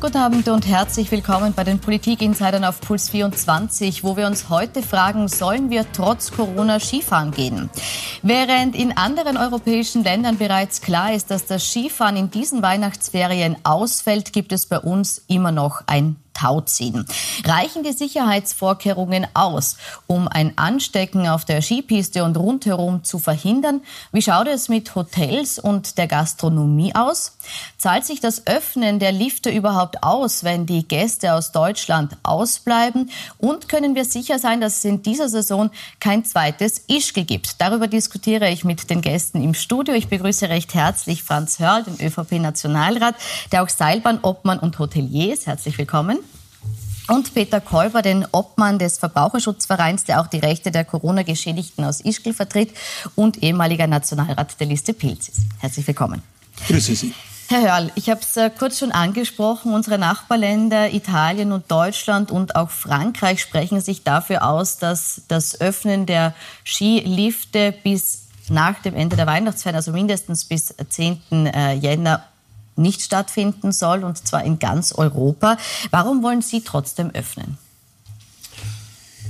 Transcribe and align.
Guten 0.00 0.16
Abend 0.16 0.48
und 0.48 0.66
herzlich 0.66 1.10
willkommen 1.10 1.52
bei 1.52 1.62
den 1.62 1.78
Politik-Insidern 1.78 2.64
auf 2.64 2.80
Puls 2.80 3.10
24, 3.10 4.02
wo 4.02 4.16
wir 4.16 4.26
uns 4.26 4.48
heute 4.48 4.82
fragen, 4.82 5.28
sollen 5.28 5.68
wir 5.68 5.84
trotz 5.92 6.32
Corona 6.32 6.80
Skifahren 6.80 7.32
gehen? 7.32 7.68
Während 8.22 8.74
in 8.74 8.96
anderen 8.96 9.36
europäischen 9.36 10.02
Ländern 10.02 10.38
bereits 10.38 10.80
klar 10.80 11.12
ist, 11.12 11.30
dass 11.30 11.44
das 11.44 11.68
Skifahren 11.68 12.16
in 12.16 12.30
diesen 12.30 12.62
Weihnachtsferien 12.62 13.56
ausfällt, 13.62 14.32
gibt 14.32 14.52
es 14.52 14.64
bei 14.64 14.78
uns 14.78 15.22
immer 15.28 15.52
noch 15.52 15.82
ein 15.86 16.16
Tauziehen. 16.40 17.04
Reichen 17.44 17.82
die 17.82 17.92
Sicherheitsvorkehrungen 17.92 19.26
aus, 19.34 19.76
um 20.06 20.26
ein 20.26 20.56
Anstecken 20.56 21.28
auf 21.28 21.44
der 21.44 21.60
Skipiste 21.60 22.24
und 22.24 22.38
rundherum 22.38 23.04
zu 23.04 23.18
verhindern? 23.18 23.82
Wie 24.10 24.22
schaut 24.22 24.48
es 24.48 24.70
mit 24.70 24.94
Hotels 24.94 25.58
und 25.58 25.98
der 25.98 26.06
Gastronomie 26.06 26.94
aus? 26.94 27.36
Zahlt 27.76 28.06
sich 28.06 28.20
das 28.20 28.46
Öffnen 28.46 28.98
der 28.98 29.12
Lifte 29.12 29.50
überhaupt 29.50 30.02
aus, 30.02 30.42
wenn 30.42 30.64
die 30.64 30.88
Gäste 30.88 31.34
aus 31.34 31.52
Deutschland 31.52 32.16
ausbleiben? 32.22 33.10
Und 33.36 33.68
können 33.68 33.94
wir 33.94 34.06
sicher 34.06 34.38
sein, 34.38 34.62
dass 34.62 34.78
es 34.78 34.84
in 34.86 35.02
dieser 35.02 35.28
Saison 35.28 35.70
kein 35.98 36.24
zweites 36.24 36.84
Ischgl 36.88 37.24
gibt? 37.24 37.60
Darüber 37.60 37.86
diskutiere 37.86 38.48
ich 38.48 38.64
mit 38.64 38.88
den 38.88 39.02
Gästen 39.02 39.44
im 39.44 39.52
Studio. 39.52 39.92
Ich 39.92 40.08
begrüße 40.08 40.48
recht 40.48 40.72
herzlich 40.72 41.22
Franz 41.22 41.58
Hörl, 41.58 41.82
den 41.82 42.00
ÖVP-Nationalrat, 42.00 43.16
der 43.52 43.62
auch 43.62 43.68
Seilbahnobmann 43.68 44.58
und 44.58 44.78
Hotelier 44.78 45.34
ist. 45.34 45.46
Herzlich 45.46 45.76
willkommen 45.76 46.29
und 47.10 47.34
Peter 47.34 47.60
Kolber, 47.60 48.02
den 48.02 48.24
Obmann 48.30 48.78
des 48.78 48.98
Verbraucherschutzvereins, 48.98 50.04
der 50.04 50.20
auch 50.20 50.28
die 50.28 50.38
Rechte 50.38 50.70
der 50.70 50.84
Corona-Geschädigten 50.84 51.84
aus 51.84 52.00
Ischgl 52.00 52.32
vertritt 52.32 52.72
und 53.16 53.42
ehemaliger 53.42 53.88
Nationalrat 53.88 54.60
der 54.60 54.68
Liste 54.68 54.94
Pilz 54.94 55.28
ist. 55.28 55.40
Herzlich 55.58 55.86
willkommen. 55.86 56.22
Grüße 56.68 56.94
Sie. 56.94 57.12
Herr 57.48 57.62
Hörl, 57.62 57.90
ich 57.96 58.08
habe 58.08 58.20
es 58.20 58.36
äh, 58.36 58.48
kurz 58.56 58.78
schon 58.78 58.92
angesprochen. 58.92 59.74
Unsere 59.74 59.98
Nachbarländer 59.98 60.94
Italien 60.94 61.50
und 61.50 61.68
Deutschland 61.68 62.30
und 62.30 62.54
auch 62.54 62.70
Frankreich 62.70 63.40
sprechen 63.40 63.80
sich 63.80 64.04
dafür 64.04 64.46
aus, 64.46 64.78
dass 64.78 65.22
das 65.26 65.60
Öffnen 65.60 66.06
der 66.06 66.32
Skilifte 66.64 67.74
bis 67.82 68.28
nach 68.48 68.80
dem 68.82 68.94
Ende 68.94 69.16
der 69.16 69.26
Weihnachtsferien, 69.26 69.74
also 69.74 69.90
mindestens 69.90 70.44
bis 70.44 70.72
10. 70.88 71.46
Äh, 71.46 71.74
Jänner, 71.74 72.22
nicht 72.76 73.02
stattfinden 73.02 73.72
soll, 73.72 74.04
und 74.04 74.18
zwar 74.26 74.44
in 74.44 74.58
ganz 74.58 74.92
Europa. 74.92 75.56
Warum 75.90 76.22
wollen 76.22 76.42
Sie 76.42 76.62
trotzdem 76.62 77.10
öffnen? 77.10 77.58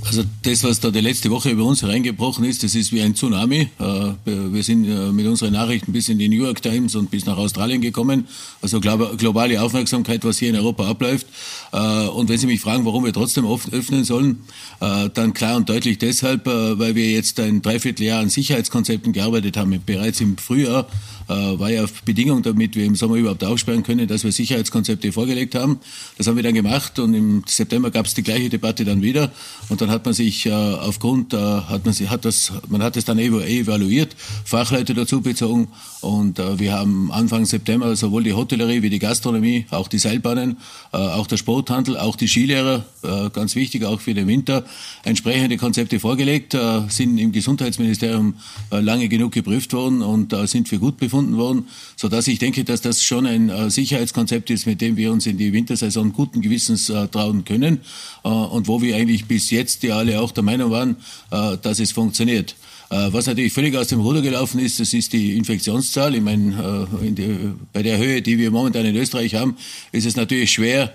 Also 0.03 0.23
das, 0.41 0.63
was 0.63 0.79
da 0.79 0.89
die 0.89 0.99
letzte 0.99 1.29
Woche 1.29 1.51
über 1.51 1.63
uns 1.63 1.83
hereingebrochen 1.83 2.43
ist, 2.43 2.63
das 2.63 2.73
ist 2.73 2.91
wie 2.91 3.01
ein 3.01 3.13
Tsunami. 3.13 3.69
Äh, 3.79 3.85
wir 4.25 4.63
sind 4.63 4.85
äh, 4.85 5.11
mit 5.11 5.27
unseren 5.27 5.53
Nachrichten 5.53 5.93
bis 5.93 6.09
in 6.09 6.17
die 6.17 6.27
New 6.27 6.43
York 6.43 6.61
Times 6.61 6.95
und 6.95 7.11
bis 7.11 7.25
nach 7.25 7.37
Australien 7.37 7.81
gekommen. 7.81 8.27
Also 8.61 8.79
globale 8.81 9.61
Aufmerksamkeit, 9.61 10.25
was 10.25 10.39
hier 10.39 10.49
in 10.49 10.55
Europa 10.55 10.89
abläuft. 10.89 11.27
Äh, 11.71 11.77
und 12.07 12.29
wenn 12.29 12.37
Sie 12.37 12.47
mich 12.47 12.61
fragen, 12.61 12.83
warum 12.85 13.05
wir 13.05 13.13
trotzdem 13.13 13.45
öffnen 13.45 14.03
sollen, 14.03 14.39
dann 14.79 15.33
klar 15.33 15.57
und 15.57 15.69
deutlich 15.69 15.99
deshalb, 15.99 16.45
weil 16.45 16.95
wir 16.95 17.11
jetzt 17.11 17.39
ein 17.39 17.61
Dreivierteljahr 17.61 18.19
an 18.19 18.29
Sicherheitskonzepten 18.29 19.13
gearbeitet 19.13 19.57
haben. 19.57 19.79
Bereits 19.85 20.21
im 20.21 20.37
Frühjahr 20.37 20.87
war 21.27 21.69
ja 21.69 21.85
Bedingung, 22.03 22.41
damit 22.41 22.75
wir 22.75 22.85
im 22.85 22.95
Sommer 22.95 23.15
überhaupt 23.15 23.43
aufsperren 23.43 23.83
können, 23.83 24.07
dass 24.07 24.23
wir 24.23 24.31
Sicherheitskonzepte 24.31 25.11
vorgelegt 25.11 25.55
haben. 25.55 25.79
Das 26.17 26.27
haben 26.27 26.35
wir 26.35 26.43
dann 26.43 26.55
gemacht 26.55 26.97
und 26.99 27.13
im 27.13 27.43
September 27.45 27.91
gab 27.91 28.05
es 28.05 28.13
die 28.15 28.23
gleiche 28.23 28.49
Debatte 28.49 28.85
dann 28.85 29.01
wieder. 29.01 29.31
Und 29.69 29.81
dann 29.81 29.90
hat 29.91 30.05
man 30.05 30.13
sich 30.15 30.47
äh, 30.47 30.51
aufgrund, 30.51 31.33
äh, 31.33 31.37
hat 31.37 31.85
man, 31.85 31.93
hat 32.09 32.25
das, 32.25 32.51
man 32.69 32.81
hat 32.81 32.97
es 32.97 33.05
dann 33.05 33.19
evaluiert, 33.19 34.15
Fachleute 34.45 34.95
dazu 34.95 35.21
bezogen 35.21 35.67
und 36.01 36.39
äh, 36.39 36.57
wir 36.57 36.73
haben 36.73 37.11
Anfang 37.11 37.45
September 37.45 37.95
sowohl 37.95 38.23
die 38.23 38.33
Hotellerie 38.33 38.81
wie 38.81 38.89
die 38.89 38.97
Gastronomie, 38.97 39.67
auch 39.69 39.87
die 39.87 39.99
Seilbahnen, 39.99 40.57
äh, 40.93 40.97
auch 40.97 41.27
der 41.27 41.37
Sporthandel, 41.37 41.97
auch 41.97 42.15
die 42.15 42.27
Skilehrer, 42.27 42.85
äh, 43.03 43.29
ganz 43.29 43.55
wichtig 43.55 43.85
auch 43.85 44.01
für 44.01 44.15
den 44.15 44.27
Winter, 44.27 44.65
entsprechende 45.03 45.57
Konzepte 45.57 45.99
vorgelegt, 45.99 46.55
äh, 46.55 46.81
sind 46.89 47.19
im 47.19 47.31
Gesundheitsministerium 47.31 48.35
äh, 48.71 48.79
lange 48.79 49.09
genug 49.09 49.31
geprüft 49.31 49.73
worden 49.73 50.01
und 50.01 50.33
äh, 50.33 50.47
sind 50.47 50.67
für 50.67 50.79
gut 50.79 50.97
befunden 50.97 51.37
worden, 51.37 51.67
so 51.95 52.07
dass 52.07 52.27
ich 52.27 52.39
denke, 52.39 52.63
dass 52.63 52.81
das 52.81 53.03
schon 53.03 53.27
ein 53.27 53.49
äh, 53.49 53.69
Sicherheitskonzept 53.69 54.49
ist, 54.49 54.65
mit 54.65 54.81
dem 54.81 54.97
wir 54.97 55.11
uns 55.11 55.27
in 55.27 55.37
die 55.37 55.53
Wintersaison 55.53 56.13
guten 56.13 56.41
Gewissens 56.41 56.89
äh, 56.89 57.07
trauen 57.09 57.45
können 57.45 57.81
äh, 58.23 58.29
und 58.29 58.67
wo 58.67 58.81
wir 58.81 58.95
eigentlich 58.95 59.25
bis 59.25 59.51
jetzt 59.51 59.80
die 59.83 59.91
alle 59.91 60.19
auch 60.19 60.31
der 60.31 60.43
Meinung 60.43 60.71
waren, 60.71 60.95
äh, 61.31 61.57
dass 61.61 61.79
es 61.79 61.91
funktioniert. 61.91 62.55
Äh, 62.89 63.07
was 63.11 63.25
natürlich 63.27 63.53
völlig 63.53 63.75
aus 63.75 63.87
dem 63.87 64.01
Ruder 64.01 64.21
gelaufen 64.21 64.59
ist, 64.59 64.79
das 64.79 64.93
ist 64.93 65.13
die 65.13 65.37
Infektionszahl. 65.37 66.15
Ich 66.15 66.21
meine, 66.21 66.87
äh, 66.99 67.51
bei 67.73 67.83
der 67.83 67.97
Höhe, 67.97 68.21
die 68.21 68.37
wir 68.37 68.51
momentan 68.51 68.85
in 68.85 68.95
Österreich 68.95 69.35
haben, 69.35 69.55
ist 69.91 70.05
es 70.05 70.15
natürlich 70.15 70.51
schwer, 70.51 70.93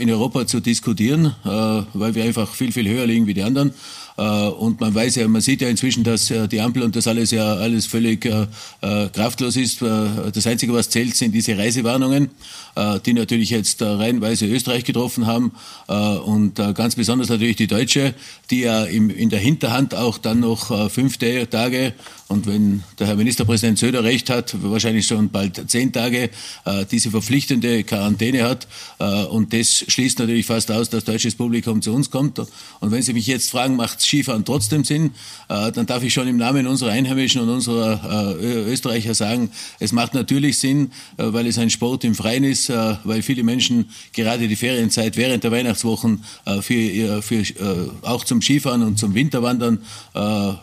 in 0.00 0.10
Europa 0.10 0.46
zu 0.46 0.58
diskutieren, 0.58 1.36
weil 1.44 2.14
wir 2.14 2.24
einfach 2.24 2.54
viel, 2.54 2.72
viel 2.72 2.88
höher 2.88 3.06
liegen 3.06 3.26
wie 3.26 3.34
die 3.34 3.42
anderen. 3.42 3.72
Äh, 4.16 4.22
und 4.22 4.80
man 4.80 4.94
weiß 4.94 5.16
ja, 5.16 5.28
man 5.28 5.40
sieht 5.40 5.60
ja 5.60 5.68
inzwischen, 5.68 6.04
dass 6.04 6.30
äh, 6.30 6.48
die 6.48 6.60
Ampel 6.60 6.82
und 6.82 6.96
das 6.96 7.06
alles 7.06 7.30
ja 7.30 7.54
alles 7.54 7.86
völlig 7.86 8.24
äh, 8.24 8.46
kraftlos 9.12 9.56
ist. 9.56 9.82
Das 9.82 10.46
Einzige, 10.46 10.72
was 10.72 10.90
zählt, 10.90 11.16
sind 11.16 11.32
diese 11.32 11.56
Reisewarnungen, 11.56 12.30
die 13.06 13.12
natürlich 13.12 13.50
jetzt 13.50 13.80
reihenweise 13.82 14.46
Österreich 14.46 14.84
getroffen 14.84 15.26
haben 15.26 15.52
und 15.86 16.56
ganz 16.74 16.94
besonders 16.94 17.28
natürlich 17.28 17.56
die 17.56 17.66
Deutsche, 17.66 18.14
die 18.50 18.60
ja 18.60 18.84
in 18.84 19.30
der 19.30 19.38
Hinterhand 19.38 19.94
auch 19.94 20.18
dann 20.18 20.40
noch 20.40 20.90
fünf 20.90 21.18
Tage 21.18 21.94
und 22.30 22.46
wenn 22.46 22.82
der 22.98 23.08
Herr 23.08 23.16
Ministerpräsident 23.16 23.78
Söder 23.78 24.04
recht 24.04 24.30
hat, 24.30 24.54
wahrscheinlich 24.62 25.06
schon 25.06 25.30
bald 25.30 25.68
zehn 25.70 25.92
Tage 25.92 26.30
diese 26.90 27.10
verpflichtende 27.10 27.82
Quarantäne 27.84 28.44
hat. 28.44 28.68
und 29.30 29.52
das 29.52 29.84
schließt 29.88 30.18
natürlich 30.20 30.46
fast 30.46 30.70
aus, 30.70 30.90
dass 30.90 31.04
deutsches 31.04 31.34
Publikum 31.34 31.82
zu 31.82 31.92
uns 31.92 32.10
kommt. 32.10 32.38
Und 32.38 32.90
wenn 32.92 33.02
Sie 33.02 33.12
mich 33.12 33.26
jetzt 33.26 33.50
fragen, 33.50 33.76
macht 33.76 34.00
Skifahren 34.00 34.44
trotzdem 34.44 34.84
Sinn, 34.84 35.12
äh, 35.48 35.72
dann 35.72 35.86
darf 35.86 36.02
ich 36.02 36.12
schon 36.12 36.28
im 36.28 36.36
Namen 36.36 36.66
unserer 36.66 36.90
Einheimischen 36.90 37.40
und 37.42 37.48
unserer 37.48 38.36
äh, 38.40 38.70
Österreicher 38.70 39.14
sagen, 39.14 39.50
es 39.78 39.92
macht 39.92 40.14
natürlich 40.14 40.58
Sinn, 40.58 40.92
äh, 41.16 41.24
weil 41.32 41.46
es 41.46 41.58
ein 41.58 41.70
Sport 41.70 42.04
im 42.04 42.14
Freien 42.14 42.44
ist, 42.44 42.70
weil 42.70 43.22
viele 43.22 43.42
Menschen 43.42 43.90
gerade 44.12 44.46
die 44.46 44.56
Ferienzeit 44.56 45.16
während 45.16 45.44
der 45.44 45.50
Weihnachtswochen 45.50 46.24
für, 46.60 47.22
für, 47.22 47.44
auch 48.02 48.24
zum 48.24 48.42
Skifahren 48.42 48.82
und 48.82 48.98
zum 48.98 49.14
Winterwandern 49.14 49.78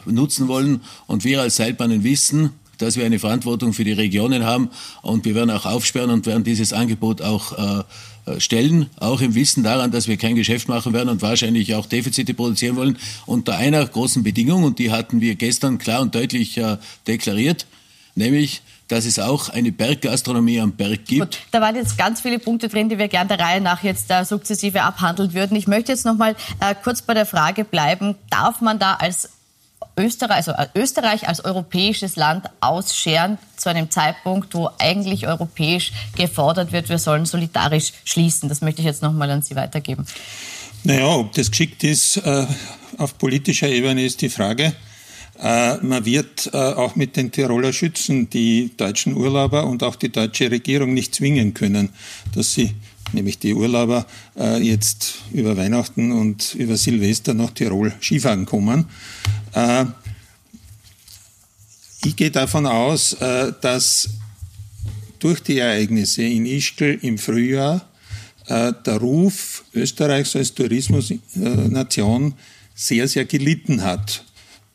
nutzen 0.06 0.48
wollen. 0.48 0.82
Und 1.08 1.24
wir 1.24 1.42
als 1.42 1.57
Seilbahnen 1.58 2.04
wissen, 2.04 2.52
dass 2.78 2.96
wir 2.96 3.06
eine 3.06 3.20
Verantwortung 3.20 3.74
für 3.74 3.84
die 3.84 3.92
Regionen 3.92 4.46
haben 4.46 4.70
und 5.02 5.26
wir 5.26 5.36
werden 5.36 5.50
auch 5.50 5.66
aufsperren 5.66 6.12
und 6.12 6.26
werden 6.26 6.44
dieses 6.44 6.74
Angebot 6.74 7.22
auch 7.22 7.58
äh, 7.58 8.40
stellen, 8.40 8.90
auch 9.00 9.22
im 9.22 9.36
Wissen 9.36 9.64
daran, 9.64 9.92
dass 9.92 10.08
wir 10.08 10.18
kein 10.18 10.36
Geschäft 10.36 10.68
machen 10.68 10.94
werden 10.94 11.10
und 11.10 11.22
wahrscheinlich 11.22 11.76
auch 11.76 11.86
Defizite 11.86 12.34
produzieren 12.34 12.76
wollen, 12.76 12.98
unter 13.26 13.58
einer 13.58 13.86
großen 13.86 14.24
Bedingung, 14.24 14.64
und 14.64 14.80
die 14.80 14.92
hatten 14.92 15.22
wir 15.22 15.36
gestern 15.36 15.78
klar 15.78 16.02
und 16.02 16.14
deutlich 16.14 16.58
äh, 16.58 16.78
deklariert, 17.08 17.66
nämlich 18.16 18.62
dass 18.88 19.06
es 19.06 19.20
auch 19.20 19.50
eine 19.50 19.74
Berggastronomie 19.74 20.62
am 20.62 20.72
Berg 20.72 21.06
gibt. 21.06 21.22
Gut, 21.22 21.40
da 21.52 21.60
waren 21.60 21.76
jetzt 21.76 21.98
ganz 21.98 22.22
viele 22.22 22.40
Punkte 22.40 22.70
drin, 22.70 22.88
die 22.88 22.98
wir 22.98 23.10
gerne 23.10 23.28
der 23.28 23.40
Reihe 23.40 23.60
nach 23.60 23.84
jetzt 23.84 24.10
äh, 24.10 24.24
sukzessive 24.24 24.82
abhandeln 24.82 25.34
würden. 25.34 25.58
Ich 25.58 25.68
möchte 25.68 25.92
jetzt 25.92 26.06
noch 26.06 26.16
mal 26.16 26.36
äh, 26.62 26.74
kurz 26.82 27.02
bei 27.02 27.14
der 27.14 27.26
Frage 27.26 27.66
bleiben, 27.66 28.16
darf 28.30 28.62
man 28.62 28.80
da 28.80 28.94
als 28.94 29.30
Österreich, 29.98 30.48
also 30.48 30.54
Österreich 30.76 31.28
als 31.28 31.44
europäisches 31.44 32.16
Land 32.16 32.46
ausscheren 32.62 33.38
zu 33.56 33.70
einem 33.70 33.90
Zeitpunkt, 33.90 34.54
wo 34.54 34.70
eigentlich 34.78 35.28
europäisch 35.28 35.92
gefordert 36.16 36.72
wird, 36.72 36.90
wir 36.90 37.00
sollen 37.00 37.26
solidarisch 37.26 37.94
schließen. 38.06 38.48
Das 38.50 38.62
möchte 38.62 38.82
ich 38.82 38.86
jetzt 38.86 39.02
nochmal 39.02 39.30
an 39.32 39.42
Sie 39.42 39.56
weitergeben. 39.56 40.06
Naja, 40.84 41.08
ob 41.08 41.34
das 41.34 41.50
geschickt 41.50 41.84
ist 41.84 42.18
äh, 42.18 42.46
auf 42.98 43.18
politischer 43.18 43.68
Ebene 43.68 44.04
ist 44.06 44.22
die 44.22 44.30
Frage. 44.30 44.74
Äh, 45.40 45.78
man 45.78 46.06
wird 46.06 46.50
äh, 46.54 46.58
auch 46.58 46.96
mit 46.96 47.16
den 47.16 47.32
Tiroler 47.32 47.74
Schützen 47.74 48.30
die 48.30 48.72
deutschen 48.76 49.16
Urlauber 49.16 49.66
und 49.66 49.84
auch 49.84 49.96
die 49.96 50.12
deutsche 50.12 50.50
Regierung 50.50 50.94
nicht 50.94 51.14
zwingen 51.14 51.54
können, 51.54 51.90
dass 52.34 52.54
sie 52.54 52.74
nämlich 53.14 53.40
die 53.40 53.54
Urlauber 53.54 54.06
äh, 54.38 54.62
jetzt 54.62 55.16
über 55.32 55.56
Weihnachten 55.58 56.12
und 56.12 56.56
über 56.56 56.78
Silvester 56.78 57.34
nach 57.34 57.52
Tirol 57.52 57.94
Skifahren 58.02 58.46
kommen. 58.46 58.86
Äh, 59.54 59.86
ich 62.04 62.16
gehe 62.16 62.32
davon 62.32 62.66
aus, 62.66 63.14
äh, 63.14 63.54
dass 63.62 64.10
durch 65.20 65.42
die 65.42 65.58
Ereignisse 65.58 66.24
in 66.24 66.46
Ischgl 66.46 67.00
im 67.02 67.18
Frühjahr 67.18 67.88
äh, 68.48 68.74
der 68.86 68.98
Ruf 68.98 69.64
Österreichs 69.74 70.36
als 70.36 70.54
Tourismusnation 70.54 72.34
sehr, 72.76 73.08
sehr 73.08 73.26
gelitten 73.26 73.84
hat. 73.84 74.24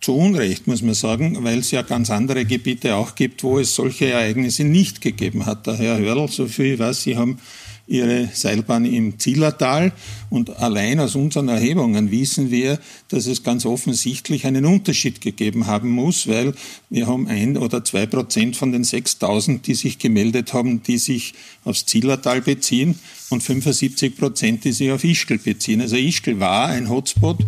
Zu 0.01 0.17
Unrecht, 0.17 0.67
muss 0.67 0.83
man 0.83 0.95
sagen, 0.95 1.45
weil 1.45 1.61
es 1.61 1.71
ja 1.71 1.83
ganz 1.83 2.11
andere 2.11 2.45
Gebiete 2.45 2.97
auch 2.97 3.15
gibt, 3.15 3.45
wo 3.45 3.61
es 3.61 3.75
solche 3.75 4.11
Ereignisse 4.11 4.65
nicht 4.65 5.01
gegeben 5.01 5.47
hat. 5.47 5.69
Der 5.69 5.77
Herr 5.77 5.99
Hörl, 5.99 6.29
so 6.29 6.47
viel 6.47 6.75
ich 6.75 6.79
weiß, 6.81 7.05
Sie 7.05 7.17
haben 7.17 7.39
ihre 7.87 8.29
Seilbahn 8.33 8.85
im 8.85 9.19
Zillertal. 9.19 9.93
Und 10.31 10.57
allein 10.59 11.01
aus 11.01 11.15
unseren 11.15 11.49
Erhebungen 11.49 12.11
wissen 12.11 12.51
wir, 12.51 12.79
dass 13.09 13.27
es 13.27 13.43
ganz 13.43 13.67
offensichtlich 13.67 14.47
einen 14.47 14.65
Unterschied 14.65 15.21
gegeben 15.21 15.67
haben 15.67 15.91
muss, 15.91 16.27
weil 16.27 16.55
wir 16.91 17.07
haben 17.07 17.27
ein 17.27 17.57
oder 17.57 17.85
zwei 17.85 18.07
Prozent 18.07 18.57
von 18.57 18.73
den 18.73 18.85
6000, 18.85 19.67
die 19.67 19.75
sich 19.75 19.99
gemeldet 19.99 20.53
haben, 20.53 20.83
die 20.83 20.99
sich 20.99 21.35
aufs 21.65 21.87
Zillertal 21.87 22.41
beziehen 22.41 22.99
und 23.31 23.43
75 23.43 24.17
Prozent, 24.17 24.65
die 24.65 24.73
sich 24.73 24.91
auf 24.91 25.05
Ischgl 25.05 25.39
beziehen. 25.39 25.81
Also 25.81 25.97
Ischgl 25.97 26.41
war 26.41 26.69
ein 26.69 26.89
Hotspot 26.89 27.39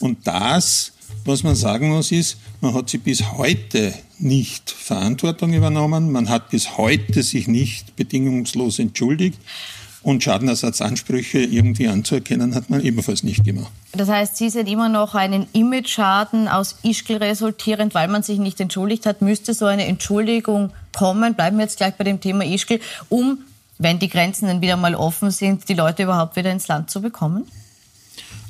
und 0.00 0.26
das 0.26 0.92
was 1.24 1.42
man 1.42 1.54
sagen 1.54 1.88
muss, 1.88 2.12
ist, 2.12 2.36
man 2.60 2.74
hat 2.74 2.90
sich 2.90 3.00
bis 3.00 3.32
heute 3.32 3.94
nicht 4.18 4.70
Verantwortung 4.70 5.54
übernommen, 5.54 6.12
man 6.12 6.28
hat 6.28 6.50
bis 6.50 6.76
heute 6.76 7.22
sich 7.22 7.48
nicht 7.48 7.96
bedingungslos 7.96 8.78
entschuldigt. 8.78 9.38
Und 10.04 10.22
Schadenersatzansprüche 10.22 11.38
irgendwie 11.38 11.88
anzuerkennen, 11.88 12.54
hat 12.54 12.68
man 12.68 12.82
ebenfalls 12.82 13.22
nicht 13.22 13.42
gemacht. 13.42 13.72
Das 13.92 14.10
heißt, 14.10 14.36
Sie 14.36 14.50
sehen 14.50 14.66
immer 14.66 14.90
noch 14.90 15.14
einen 15.14 15.46
Image-Schaden 15.54 16.46
aus 16.46 16.76
Ischgl 16.82 17.16
resultierend, 17.16 17.94
weil 17.94 18.08
man 18.08 18.22
sich 18.22 18.38
nicht 18.38 18.60
entschuldigt 18.60 19.06
hat. 19.06 19.22
Müsste 19.22 19.54
so 19.54 19.64
eine 19.64 19.86
Entschuldigung 19.86 20.72
kommen? 20.94 21.34
Bleiben 21.34 21.56
wir 21.56 21.64
jetzt 21.64 21.78
gleich 21.78 21.94
bei 21.94 22.04
dem 22.04 22.20
Thema 22.20 22.44
Ischgl, 22.44 22.80
um, 23.08 23.38
wenn 23.78 23.98
die 23.98 24.10
Grenzen 24.10 24.46
dann 24.46 24.60
wieder 24.60 24.76
mal 24.76 24.94
offen 24.94 25.30
sind, 25.30 25.68
die 25.70 25.74
Leute 25.74 26.02
überhaupt 26.02 26.36
wieder 26.36 26.52
ins 26.52 26.68
Land 26.68 26.90
zu 26.90 27.00
bekommen? 27.00 27.46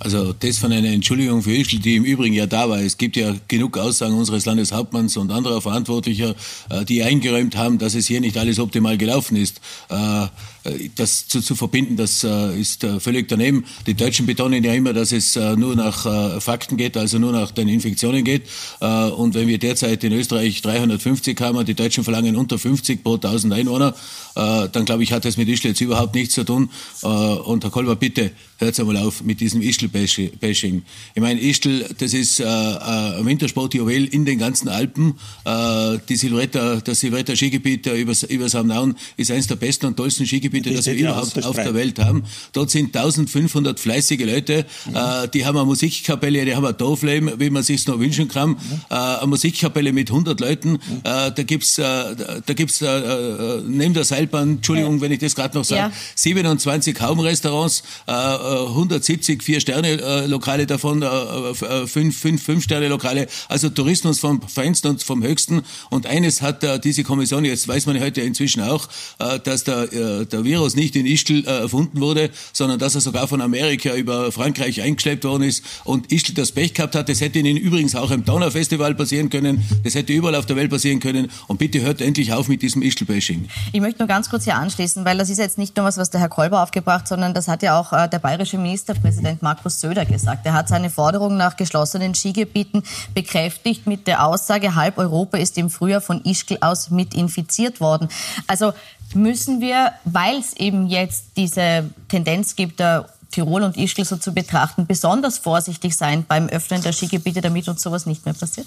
Also 0.00 0.32
das 0.32 0.58
von 0.58 0.72
einer 0.72 0.88
Entschuldigung 0.88 1.42
für 1.42 1.52
Ischgl, 1.52 1.78
die 1.78 1.96
im 1.96 2.04
Übrigen 2.04 2.34
ja 2.34 2.46
da 2.46 2.68
war. 2.68 2.80
Es 2.80 2.96
gibt 2.98 3.16
ja 3.16 3.34
genug 3.46 3.78
Aussagen 3.78 4.14
unseres 4.14 4.44
Landeshauptmanns 4.44 5.16
und 5.16 5.30
anderer 5.30 5.62
Verantwortlicher, 5.62 6.34
äh, 6.68 6.84
die 6.84 7.02
eingeräumt 7.02 7.56
haben, 7.56 7.78
dass 7.78 7.94
es 7.94 8.06
hier 8.06 8.20
nicht 8.20 8.36
alles 8.36 8.58
optimal 8.58 8.98
gelaufen 8.98 9.36
ist. 9.36 9.60
Äh, 9.88 10.24
äh, 10.24 10.90
das 10.96 11.28
zu, 11.28 11.40
zu 11.40 11.54
verbinden, 11.54 11.96
das 11.96 12.24
ist 12.24 12.86
völlig 12.98 13.28
daneben. 13.28 13.64
Die 13.86 13.94
Deutschen 13.94 14.26
betonen 14.26 14.64
ja 14.64 14.72
immer, 14.72 14.92
dass 14.92 15.12
es 15.12 15.36
nur 15.36 15.76
nach 15.76 16.40
Fakten 16.40 16.76
geht, 16.76 16.96
also 16.96 17.18
nur 17.18 17.32
nach 17.32 17.50
den 17.50 17.68
Infektionen 17.68 18.24
geht. 18.24 18.44
Und 18.80 19.34
wenn 19.34 19.46
wir 19.46 19.58
derzeit 19.58 20.02
in 20.04 20.12
Österreich 20.12 20.62
350 20.62 21.38
haben 21.40 21.58
und 21.58 21.68
die 21.68 21.74
Deutschen 21.74 22.02
verlangen 22.02 22.36
unter 22.36 22.58
50 22.58 23.02
pro 23.04 23.14
1000 23.14 23.52
Einwohner, 23.52 23.94
dann 24.34 24.84
glaube 24.84 25.02
ich, 25.02 25.12
hat 25.12 25.24
das 25.24 25.36
mit 25.36 25.48
Ischl 25.48 25.68
jetzt 25.68 25.80
überhaupt 25.80 26.14
nichts 26.14 26.34
zu 26.34 26.44
tun. 26.44 26.70
Und 27.02 27.64
Herr 27.64 27.70
Kolber, 27.70 27.96
bitte 27.96 28.30
hört 28.58 28.78
einmal 28.78 28.96
auf 28.98 29.22
mit 29.22 29.40
diesem 29.40 29.60
Ischl-Bashing. 29.62 30.82
Ich 31.14 31.22
meine, 31.22 31.40
Ischl, 31.40 31.86
das 31.98 32.14
ist 32.14 32.40
ein 32.40 33.24
Wintersportjuwel 33.26 34.06
in 34.06 34.24
den 34.24 34.38
ganzen 34.38 34.68
Alpen. 34.68 35.14
Die 35.46 36.16
Silvretta, 36.16 36.80
das 36.80 37.00
Silvretta 37.00 37.34
Skigebiet 37.36 37.86
über, 37.86 38.14
über 38.28 38.48
Samnaun 38.48 38.94
ist 39.16 39.30
eines 39.30 39.46
der 39.46 39.56
besten 39.56 39.86
und 39.86 39.96
tollsten 39.96 40.26
Skigebiete 40.26 40.44
Skigebiete, 40.44 40.74
das 40.74 40.86
wir 40.86 40.94
überhaupt 40.94 41.44
auf 41.44 41.56
der 41.56 41.74
Welt 41.74 41.98
haben. 41.98 42.24
Dort 42.52 42.70
sind 42.70 42.96
1500 42.96 43.78
fleißige 43.78 44.24
Leute, 44.24 44.66
mhm. 44.86 44.96
äh, 44.96 45.28
die 45.28 45.44
haben 45.44 45.56
eine 45.56 45.66
Musikkapelle, 45.66 46.44
die 46.44 46.54
haben 46.54 46.66
ein 46.66 46.76
Dorfleben, 46.76 47.32
wie 47.38 47.50
man 47.50 47.62
sich 47.62 47.86
noch 47.86 47.98
wünschen 47.98 48.28
kann, 48.28 48.50
mhm. 48.50 48.56
äh, 48.90 48.94
eine 48.94 49.26
Musikkapelle 49.26 49.92
mit 49.92 50.10
100 50.10 50.40
Leuten, 50.40 50.72
mhm. 50.72 50.78
äh, 51.04 51.30
da 51.30 51.42
gibt's, 51.42 51.78
äh, 51.78 51.82
da 51.82 52.54
gibt's 52.54 52.82
äh, 52.82 52.86
äh, 52.86 53.62
neben 53.66 53.94
der 53.94 54.04
Seilbahn, 54.04 54.56
Entschuldigung, 54.56 55.00
wenn 55.00 55.12
ich 55.12 55.20
das 55.20 55.34
gerade 55.34 55.56
noch 55.56 55.64
sage, 55.64 55.92
ja. 55.92 55.92
27 56.14 57.00
Haubenrestaurants, 57.00 57.82
äh, 58.06 58.12
170 58.54 59.42
Vier-Sterne-Lokale 59.42 60.66
davon, 60.66 61.02
äh, 61.02 61.54
fünf, 61.86 62.18
fünf, 62.18 62.42
fünf 62.42 62.64
Sterne-Lokale, 62.64 63.26
also 63.48 63.68
Tourismus 63.68 64.20
vom 64.20 64.40
Feinsten 64.42 64.90
und 64.90 65.02
vom 65.02 65.22
Höchsten. 65.22 65.62
Und 65.90 66.06
eines 66.06 66.42
hat 66.42 66.64
äh, 66.64 66.78
diese 66.78 67.04
Kommission, 67.04 67.44
jetzt 67.44 67.66
weiß 67.68 67.86
man 67.86 68.00
heute 68.00 68.20
inzwischen 68.20 68.62
auch, 68.62 68.88
äh, 69.18 69.38
dass 69.40 69.64
der, 69.64 69.92
äh, 69.92 70.26
der 70.26 70.44
Virus 70.44 70.76
nicht 70.76 70.96
in 70.96 71.06
Ischgl 71.06 71.44
äh, 71.46 71.60
erfunden 71.60 72.00
wurde, 72.00 72.30
sondern 72.52 72.78
dass 72.78 72.94
er 72.94 73.00
sogar 73.00 73.28
von 73.28 73.40
Amerika 73.40 73.94
über 73.94 74.32
Frankreich 74.32 74.82
eingeschleppt 74.82 75.24
worden 75.24 75.44
ist 75.44 75.64
und 75.84 76.10
Ischgl 76.12 76.34
das 76.34 76.52
Pech 76.52 76.74
gehabt 76.74 76.94
hat. 76.94 77.08
Das 77.08 77.20
hätte 77.20 77.38
ihnen 77.38 77.56
übrigens 77.56 77.94
auch 77.94 78.10
im 78.10 78.24
Donau-Festival 78.24 78.94
passieren 78.94 79.30
können. 79.30 79.64
Das 79.82 79.94
hätte 79.94 80.12
überall 80.12 80.34
auf 80.34 80.46
der 80.46 80.56
Welt 80.56 80.70
passieren 80.70 81.00
können. 81.00 81.30
Und 81.48 81.58
bitte 81.58 81.80
hört 81.80 82.00
endlich 82.00 82.32
auf 82.32 82.48
mit 82.48 82.62
diesem 82.62 82.82
Ischgl-Bashing. 82.82 83.48
Ich 83.72 83.80
möchte 83.80 84.00
nur 84.00 84.08
ganz 84.08 84.30
kurz 84.30 84.44
hier 84.44 84.56
anschließen, 84.56 85.04
weil 85.04 85.18
das 85.18 85.30
ist 85.30 85.38
jetzt 85.38 85.58
nicht 85.58 85.76
nur 85.76 85.86
was, 85.86 85.96
was 85.96 86.10
der 86.10 86.20
Herr 86.20 86.28
Kolber 86.28 86.62
aufgebracht, 86.62 87.08
sondern 87.08 87.34
das 87.34 87.48
hat 87.48 87.62
ja 87.62 87.78
auch 87.78 87.92
äh, 87.92 88.08
der 88.08 88.18
bayerische 88.34 88.58
Ministerpräsident 88.58 89.42
Markus 89.42 89.80
Söder 89.80 90.04
gesagt. 90.04 90.44
Er 90.44 90.54
hat 90.54 90.68
seine 90.68 90.90
Forderung 90.90 91.36
nach 91.36 91.56
geschlossenen 91.56 92.16
Skigebieten 92.16 92.82
bekräftigt 93.14 93.86
mit 93.86 94.08
der 94.08 94.26
Aussage, 94.26 94.74
halb 94.74 94.98
Europa 94.98 95.38
ist 95.38 95.56
im 95.56 95.70
Frühjahr 95.70 96.00
von 96.00 96.20
Ischgl 96.24 96.58
aus 96.60 96.90
mit 96.90 97.14
infiziert 97.14 97.80
worden. 97.80 98.08
Also 98.48 98.72
müssen 99.14 99.60
wir, 99.60 99.92
weil 100.04 100.38
es 100.38 100.52
eben 100.54 100.88
jetzt 100.88 101.26
diese 101.36 101.88
Tendenz 102.08 102.56
gibt, 102.56 102.80
der 102.80 103.06
Tirol 103.34 103.62
und 103.62 103.76
Ischgl 103.76 104.04
so 104.04 104.16
zu 104.16 104.32
betrachten, 104.32 104.86
besonders 104.86 105.38
vorsichtig 105.38 105.96
sein 105.96 106.24
beim 106.26 106.48
Öffnen 106.48 106.82
der 106.82 106.92
Skigebiete, 106.92 107.40
damit 107.40 107.68
uns 107.68 107.82
sowas 107.82 108.06
nicht 108.06 108.24
mehr 108.24 108.34
passiert? 108.34 108.66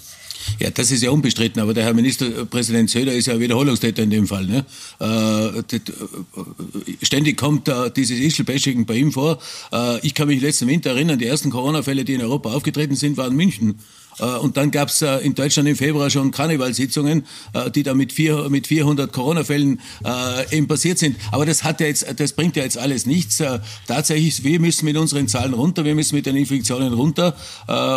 Ja, 0.58 0.70
das 0.70 0.90
ist 0.90 1.02
ja 1.02 1.10
unbestritten, 1.10 1.60
aber 1.60 1.72
der 1.72 1.84
Herr 1.84 1.94
Ministerpräsident 1.94 2.90
Söder 2.90 3.12
ist 3.12 3.26
ja 3.26 3.40
Wiederholungstäter 3.40 4.02
in 4.02 4.10
dem 4.10 4.26
Fall. 4.26 4.44
Ne? 4.44 4.64
Äh, 5.00 5.58
äh 5.58 5.80
ständig 7.02 7.38
kommt 7.38 7.68
äh, 7.68 7.90
dieses 7.90 8.18
Ischl-Bashing 8.18 8.84
bei 8.84 8.96
ihm 8.96 9.12
vor. 9.12 9.38
Äh, 9.72 10.06
ich 10.06 10.14
kann 10.14 10.28
mich 10.28 10.42
letzten 10.42 10.66
Winter 10.66 10.90
erinnern, 10.90 11.18
die 11.18 11.26
ersten 11.26 11.50
Corona-Fälle, 11.50 12.04
die 12.04 12.14
in 12.14 12.22
Europa 12.22 12.52
aufgetreten 12.52 12.94
sind, 12.94 13.16
waren 13.16 13.34
München. 13.34 13.78
Äh, 14.18 14.24
und 14.38 14.56
dann 14.56 14.70
gab 14.70 14.88
es 14.88 15.02
äh, 15.02 15.18
in 15.18 15.34
Deutschland 15.34 15.68
im 15.68 15.76
Februar 15.76 16.10
schon 16.10 16.30
Karnevalsitzungen, 16.30 17.24
äh, 17.52 17.70
die 17.70 17.82
da 17.82 17.94
mit, 17.94 18.12
vier, 18.12 18.48
mit 18.48 18.66
400 18.66 19.12
Corona-Fällen 19.12 19.80
eben 20.50 20.68
passiert 20.68 20.98
sind. 20.98 21.16
Aber 21.32 21.46
das 21.46 21.64
hat 21.64 21.80
ja 21.80 21.86
jetzt, 21.86 22.06
das 22.18 22.32
bringt 22.32 22.56
ja 22.56 22.62
jetzt 22.62 22.78
alles 22.78 23.06
nichts. 23.06 23.42
Tatsächlich, 23.86 24.42
wir 24.44 24.60
müssen 24.60 24.84
mit 24.84 24.96
unseren 24.96 25.28
Zahlen 25.28 25.54
runter, 25.54 25.84
wir 25.84 25.94
müssen 25.94 26.14
mit 26.14 26.26
den 26.26 26.36
Infektionen 26.36 26.92
runter 26.92 27.34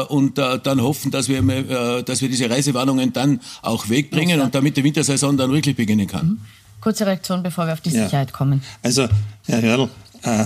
und 0.09 0.38
dann 0.38 0.81
hoffen, 0.81 1.12
dass 1.12 1.29
wir, 1.29 2.03
dass 2.03 2.21
wir 2.21 2.29
diese 2.29 2.50
Reisewarnungen 2.50 3.13
dann 3.13 3.39
auch 3.62 3.89
wegbringen 3.89 4.41
und 4.41 4.53
damit 4.56 4.77
die 4.77 4.83
Wintersaison 4.83 5.38
dann 5.38 5.51
wirklich 5.51 5.75
beginnen 5.75 6.07
kann. 6.07 6.27
Mhm. 6.27 6.39
Kurze 6.81 7.06
Reaktion, 7.06 7.44
bevor 7.44 7.67
wir 7.67 7.74
auf 7.74 7.81
die 7.81 7.91
Sicherheit 7.91 8.31
ja. 8.31 8.35
kommen. 8.35 8.63
Also, 8.81 9.07
Herr 9.45 9.62
Hörl, 9.62 9.89
äh, 10.24 10.45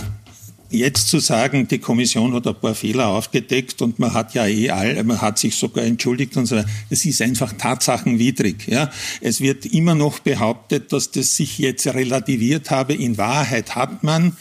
Jetzt 0.70 1.10
zu 1.10 1.20
sagen, 1.20 1.68
die 1.68 1.80
Kommission 1.80 2.34
hat 2.34 2.48
ein 2.48 2.56
paar 2.56 2.74
Fehler 2.74 3.08
aufgedeckt 3.08 3.82
und 3.82 4.00
man 4.00 4.14
hat 4.14 4.34
ja 4.34 4.48
eh 4.48 4.70
all, 4.72 5.04
man 5.04 5.22
hat 5.22 5.38
sich 5.38 5.56
sogar 5.56 5.84
entschuldigt 5.86 6.36
und 6.38 6.48
so, 6.48 6.62
das 6.90 7.06
ist 7.06 7.22
einfach 7.22 7.54
tatsachenwidrig. 7.54 8.68
Ja. 8.68 8.90
Es 9.22 9.42
wird 9.42 9.66
immer 9.68 9.96
noch 9.96 10.20
behauptet, 10.20 10.92
dass 10.92 11.12
das 11.12 11.36
sich 11.36 11.60
jetzt 11.60 11.86
relativiert 11.88 12.72
habe. 12.72 12.94
In 12.94 13.18
Wahrheit 13.18 13.76
hat 13.76 14.04
man 14.04 14.36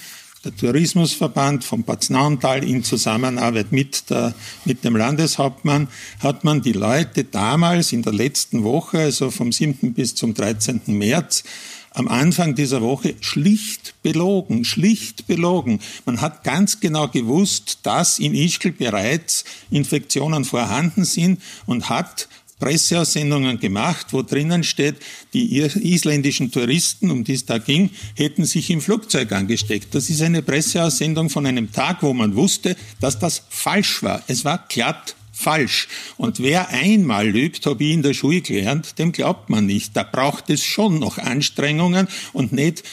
der 0.45 0.55
Tourismusverband 0.57 1.65
vom 1.65 1.85
Paznauntal 1.85 2.65
in 2.65 2.85
Zusammenarbeit 2.85 3.73
mit, 3.73 4.11
der, 4.11 4.35
mit 4.65 4.85
dem 4.85 4.97
Landeshauptmann 4.97 5.89
hat 6.21 6.45
man 6.45 6.61
die 6.61 6.73
Leute 6.73 7.25
damals 7.25 7.93
in 7.93 8.03
der 8.03 8.13
letzten 8.13 8.63
Woche, 8.63 8.99
also 8.99 9.31
vom 9.31 9.53
7. 9.53 9.95
bis 9.95 10.15
zum 10.15 10.35
13. 10.35 10.83
März, 10.87 11.45
am 11.95 12.09
Anfang 12.09 12.55
dieser 12.55 12.83
Woche 12.83 13.15
schlicht 13.21 13.95
belogen, 14.03 14.65
schlicht 14.65 15.27
belogen. 15.27 15.81
Man 16.05 16.21
hat 16.21 16.45
ganz 16.45 16.81
genau 16.81 17.09
gewusst, 17.09 17.79
dass 17.85 18.19
in 18.19 18.35
Ischgl 18.35 18.73
bereits 18.73 19.45
Infektionen 19.71 20.45
vorhanden 20.45 21.05
sind 21.05 21.41
und 21.67 21.89
hat 21.89 22.29
Presseaussendungen 22.59 23.59
gemacht, 23.59 24.09
wo 24.11 24.23
drinnen 24.23 24.65
steht, 24.65 24.97
die 25.33 25.59
isländischen 25.59 26.51
Touristen, 26.51 27.11
um 27.11 27.25
die 27.25 27.35
es 27.35 27.47
da 27.47 27.59
ging, 27.59 27.91
hätten 28.15 28.45
sich 28.45 28.71
im 28.71 28.81
Flugzeug 28.81 29.33
angesteckt. 29.33 29.95
Das 29.95 30.09
ist 30.09 30.23
eine 30.23 30.43
Presseaussendung 30.43 31.31
von 31.31 31.47
einem 31.47 31.73
Tag, 31.73 32.03
wo 32.03 32.13
man 32.13 32.37
wusste, 32.37 32.77
dass 33.01 33.19
das 33.19 33.43
falsch 33.49 34.03
war. 34.03 34.23
Es 34.29 34.45
war 34.45 34.65
glatt 34.69 35.15
falsch. 35.35 35.89
Und 36.17 36.41
wer 36.41 36.69
einmal 36.69 37.29
lügt, 37.29 37.67
habe 37.67 37.85
ich 37.85 37.93
in 37.93 38.03
der 38.03 38.15
Schule 38.15 38.41
gelernt, 38.41 38.99
dem 38.99 39.13
glaubt 39.13 39.51
man 39.51 39.67
nicht. 39.67 39.97
Da 39.97 40.05
braucht 40.05 40.49
es 40.49 40.65
schon 40.65 40.99
noch 40.99 41.19
Anstrengungen 41.19 42.09
und 42.33 42.53
nicht 42.53 42.85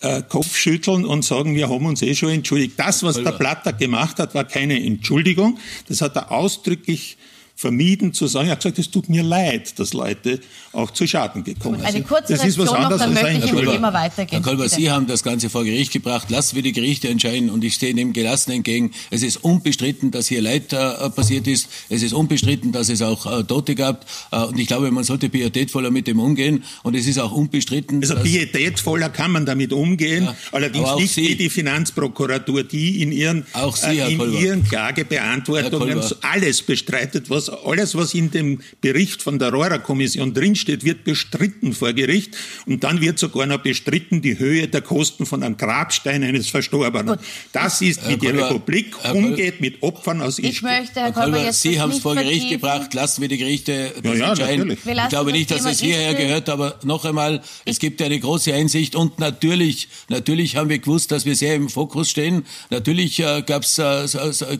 äh, 0.00 0.22
Kopfschütteln 0.22 1.04
und 1.04 1.24
sagen, 1.24 1.54
wir 1.54 1.68
haben 1.68 1.86
uns 1.86 2.02
eh 2.02 2.14
schon 2.14 2.30
entschuldigt. 2.30 2.74
Das, 2.78 3.02
was 3.02 3.22
der 3.22 3.32
Platter 3.32 3.72
gemacht 3.72 4.18
hat, 4.18 4.34
war 4.34 4.44
keine 4.44 4.82
Entschuldigung. 4.82 5.58
Das 5.88 6.00
hat 6.00 6.16
er 6.16 6.32
ausdrücklich 6.32 7.18
vermieden 7.60 8.14
zu 8.14 8.26
sagen, 8.26 8.48
er 8.48 8.52
hat 8.52 8.62
gesagt, 8.62 8.78
es 8.78 8.90
tut 8.90 9.10
mir 9.10 9.22
leid, 9.22 9.78
dass 9.78 9.92
Leute 9.92 10.40
auch 10.72 10.92
zu 10.92 11.06
Schaden 11.06 11.44
gekommen 11.44 11.76
sind. 11.76 11.88
Eine 11.88 12.02
kurze 12.02 12.32
das 12.32 12.42
ist 12.42 12.56
was 12.56 12.70
anderes 12.70 13.02
noch, 13.02 13.12
dann 13.12 13.22
möchte 13.22 13.44
ich 13.44 13.52
im 13.52 13.70
Thema 13.70 13.92
weitergehen. 13.92 14.28
Herr 14.30 14.40
Kolber, 14.40 14.66
Sie 14.70 14.90
haben 14.90 15.06
das 15.06 15.22
Ganze 15.22 15.50
vor 15.50 15.64
Gericht 15.64 15.92
gebracht. 15.92 16.30
Lassen 16.30 16.56
wir 16.56 16.62
die 16.62 16.72
Gerichte 16.72 17.08
entscheiden 17.08 17.50
und 17.50 17.62
ich 17.62 17.74
stehe 17.74 17.92
dem 17.92 18.14
gelassen 18.14 18.52
entgegen. 18.52 18.92
Es 19.10 19.22
ist 19.22 19.44
unbestritten, 19.44 20.10
dass 20.10 20.26
hier 20.28 20.40
Leid 20.40 20.72
äh, 20.72 21.10
passiert 21.10 21.46
ist. 21.46 21.68
Es 21.90 22.02
ist 22.02 22.14
unbestritten, 22.14 22.72
dass 22.72 22.88
es 22.88 23.02
auch 23.02 23.26
äh, 23.26 23.44
Tote 23.44 23.74
gab. 23.74 24.06
Äh, 24.32 24.38
und 24.44 24.58
ich 24.58 24.66
glaube, 24.66 24.90
man 24.90 25.04
sollte 25.04 25.28
pietätvoller 25.28 25.90
mit 25.90 26.06
dem 26.06 26.18
umgehen. 26.18 26.64
Und 26.82 26.96
es 26.96 27.06
ist 27.06 27.18
auch 27.18 27.32
unbestritten. 27.32 28.00
Also 28.00 28.16
pietätvoller 28.16 29.10
kann 29.10 29.32
man 29.32 29.44
damit 29.44 29.74
umgehen, 29.74 30.24
ja, 30.24 30.36
allerdings 30.52 30.94
nicht 30.96 31.12
Sie, 31.12 31.28
wie 31.28 31.34
die 31.34 31.50
Finanzprokuratur, 31.50 32.64
die 32.64 33.02
in 33.02 33.12
ihren, 33.12 33.44
Sie, 33.74 33.98
äh, 33.98 34.14
in 34.14 34.32
ihren 34.32 34.64
Klagebeantwortungen 34.64 36.00
alles 36.22 36.62
bestreitet, 36.62 37.28
was 37.28 37.49
alles, 37.64 37.94
was 37.94 38.14
in 38.14 38.30
dem 38.30 38.60
Bericht 38.80 39.22
von 39.22 39.38
der 39.38 39.50
Rohrer-Kommission 39.50 40.34
drinsteht, 40.34 40.84
wird 40.84 41.04
bestritten 41.04 41.72
vor 41.72 41.92
Gericht 41.92 42.36
und 42.66 42.84
dann 42.84 43.00
wird 43.00 43.18
sogar 43.18 43.46
noch 43.46 43.58
bestritten 43.58 44.22
die 44.22 44.38
Höhe 44.38 44.68
der 44.68 44.82
Kosten 44.82 45.26
von 45.26 45.42
einem 45.42 45.56
Grabstein 45.56 46.22
eines 46.22 46.48
Verstorbenen. 46.48 47.16
Gut. 47.16 47.18
Das 47.52 47.80
ist, 47.80 48.08
wie 48.08 48.16
die 48.16 48.28
Republik 48.28 48.94
Herr 49.02 49.14
umgeht 49.14 49.60
mit 49.60 49.82
Opfern 49.82 50.22
aus 50.22 50.38
Ich 50.38 50.62
möchte, 50.62 51.00
Herr 51.00 51.12
Kolber, 51.12 51.42
jetzt 51.42 51.62
Sie 51.62 51.80
haben 51.80 51.92
es 51.92 51.98
vor 51.98 52.14
Gericht 52.14 52.48
vertiefen. 52.48 52.60
gebracht, 52.60 52.94
lassen 52.94 53.22
wir 53.22 53.28
die 53.28 53.38
Gerichte 53.38 53.92
das 54.02 54.04
ja, 54.04 54.18
ja, 54.18 54.30
entscheiden. 54.30 54.70
Ich 54.70 55.08
glaube 55.08 55.32
nicht, 55.32 55.50
dass 55.50 55.64
es 55.64 55.80
hierher 55.80 56.14
gehört, 56.14 56.48
aber 56.48 56.78
noch 56.84 57.04
einmal, 57.04 57.42
es 57.64 57.78
gibt 57.78 58.00
eine 58.02 58.18
große 58.18 58.52
Einsicht 58.54 58.94
und 58.94 59.18
natürlich, 59.18 59.88
natürlich 60.08 60.56
haben 60.56 60.68
wir 60.68 60.78
gewusst, 60.78 61.10
dass 61.12 61.24
wir 61.24 61.36
sehr 61.36 61.54
im 61.54 61.68
Fokus 61.68 62.10
stehen. 62.10 62.44
Natürlich 62.70 63.18
äh, 63.20 63.42
gab's, 63.42 63.78
äh, 63.78 64.06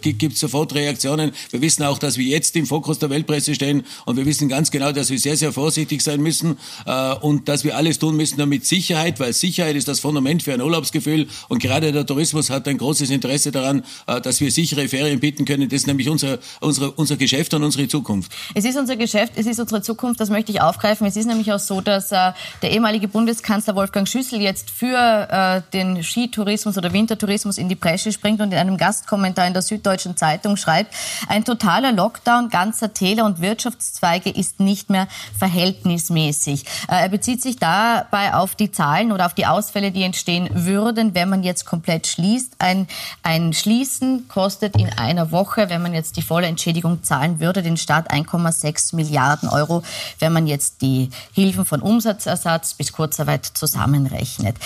gibt 0.01 0.35
es 0.35 0.41
sofort 0.41 0.75
Reaktionen. 0.75 1.33
Wir 1.51 1.61
wissen 1.61 1.83
auch, 1.85 1.99
dass 1.99 2.19
wir 2.19 2.27
jetzt 2.27 2.57
im 2.57 2.67
Fokus 2.67 2.80
der 2.81 3.11
Weltpresse 3.11 3.55
stehen 3.55 3.85
und 4.05 4.17
wir 4.17 4.27
wissen 4.27 4.49
ganz 4.49 4.71
genau, 4.71 4.93
dass 4.93 5.11
wir 5.11 5.19
sehr, 5.19 5.37
sehr 5.37 5.53
vorsichtig 5.53 6.03
sein 6.03 6.21
müssen 6.21 6.59
äh, 6.87 7.15
und 7.15 7.49
dass 7.49 7.65
wir 7.65 7.77
alles 7.77 7.99
tun 7.99 8.17
müssen, 8.17 8.39
damit 8.39 8.67
Sicherheit, 8.67 9.21
weil 9.21 9.33
Sicherheit 9.33 9.77
ist 9.77 9.89
das 9.89 10.01
Fundament 10.01 10.43
für 10.43 10.53
ein 10.53 10.61
Urlaubsgefühl 10.61 11.29
und 11.49 11.61
gerade 11.63 11.93
der 11.93 12.07
Tourismus 12.07 12.51
hat 12.51 12.67
ein 12.69 12.79
großes 12.79 13.11
Interesse 13.11 13.53
daran, 13.53 13.85
äh, 14.07 14.21
dass 14.21 14.41
wir 14.41 14.51
sichere 14.51 14.89
Ferien 14.89 15.21
bieten 15.21 15.45
können. 15.45 15.69
Das 15.69 15.81
ist 15.81 15.87
nämlich 15.87 16.09
unser, 16.09 16.39
unsere, 16.61 16.91
unser 16.93 17.17
Geschäft 17.17 17.55
und 17.55 17.63
unsere 17.63 17.89
Zukunft. 17.89 18.33
Es 18.55 18.65
ist 18.65 18.77
unser 18.77 18.97
Geschäft, 18.97 19.35
es 19.37 19.47
ist 19.47 19.61
unsere 19.61 19.83
Zukunft, 19.83 20.21
das 20.21 20.31
möchte 20.31 20.53
ich 20.53 20.61
aufgreifen. 20.61 21.07
Es 21.07 21.17
ist 21.17 21.27
nämlich 21.27 21.53
auch 21.53 21.59
so, 21.59 21.81
dass 21.81 22.13
äh, 22.13 22.33
der 22.63 22.71
ehemalige 22.71 23.09
Bundeskanzler 23.09 23.75
Wolfgang 23.77 24.09
Schüssel 24.09 24.41
jetzt 24.41 24.71
für 24.71 25.29
äh, 25.31 25.63
den 25.73 26.03
Skitourismus 26.03 26.77
oder 26.77 26.93
Wintertourismus 26.93 27.59
in 27.59 27.69
die 27.69 27.77
Presse 27.77 28.13
springt 28.13 28.41
und 28.41 28.53
in 28.53 28.59
einem 28.59 28.77
Gastkommentar 28.77 29.47
in 29.47 29.53
der 29.53 29.63
Süddeutschen 29.63 30.17
Zeitung 30.17 30.57
schreibt, 30.57 30.95
ein 31.29 31.45
totaler 31.45 31.93
Lockdown 31.93 32.49
ganzer 32.71 32.95
Täler 32.95 33.25
und 33.25 33.41
Wirtschaftszweige 33.41 34.31
ist 34.31 34.61
nicht 34.61 34.91
mehr 34.91 35.09
verhältnismäßig. 35.37 36.65
Äh, 36.87 37.03
er 37.03 37.09
bezieht 37.09 37.43
sich 37.43 37.57
dabei 37.57 38.35
auf 38.35 38.55
die 38.55 38.71
Zahlen 38.71 39.11
oder 39.11 39.27
auf 39.27 39.35
die 39.35 39.47
Ausfälle, 39.47 39.91
die 39.91 40.05
entstehen 40.05 40.49
würden, 40.53 41.13
wenn 41.13 41.29
man 41.29 41.43
jetzt 41.43 41.65
komplett 41.65 42.07
schließt. 42.07 42.55
Ein, 42.61 42.87
ein 43.25 43.53
Schließen 43.53 44.29
kostet 44.29 44.77
in 44.77 44.89
einer 44.89 45.33
Woche, 45.33 45.69
wenn 45.69 45.83
man 45.83 45.95
jetzt 45.95 46.17
die 46.17 46.23
volle 46.23 46.47
Entschädigung 46.47 47.03
zahlen 47.03 47.41
würde, 47.41 47.63
den 47.63 47.77
Staat 47.77 48.13
1,6 48.13 48.95
Milliarden 48.95 49.49
Euro, 49.49 49.83
wenn 50.21 50.33
man 50.33 50.47
jetzt 50.47 50.81
die 50.81 51.11
Hilfen 51.33 51.65
von 51.65 51.83
Umsatzersatz 51.83 52.75
bis 52.75 52.93
Kurzarbeit 52.93 53.47
zusammenrechnet. 53.47 54.57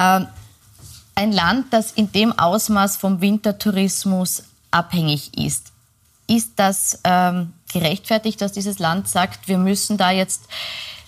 Ähm, 0.00 0.28
ein 1.16 1.32
Land, 1.32 1.72
das 1.72 1.90
in 1.90 2.12
dem 2.12 2.38
Ausmaß 2.38 2.98
vom 2.98 3.20
Wintertourismus 3.20 4.44
abhängig 4.70 5.36
ist, 5.36 5.72
ist 6.28 6.52
das 6.56 7.00
ähm, 7.04 7.52
gerechtfertigt, 7.72 8.40
dass 8.40 8.52
dieses 8.52 8.78
Land 8.78 9.08
sagt, 9.08 9.48
wir 9.48 9.58
müssen 9.58 9.96
da 9.96 10.10
jetzt 10.10 10.42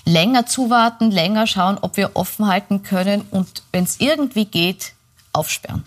länger 0.04 0.46
zuwarten, 0.46 1.10
länger 1.10 1.46
schauen, 1.46 1.78
ob 1.80 1.96
wir 1.96 2.12
offen 2.14 2.46
halten 2.46 2.82
können 2.82 3.22
und 3.30 3.62
wenn 3.72 3.84
es 3.84 4.00
irgendwie 4.00 4.46
geht, 4.46 4.92
aufsperren? 5.32 5.84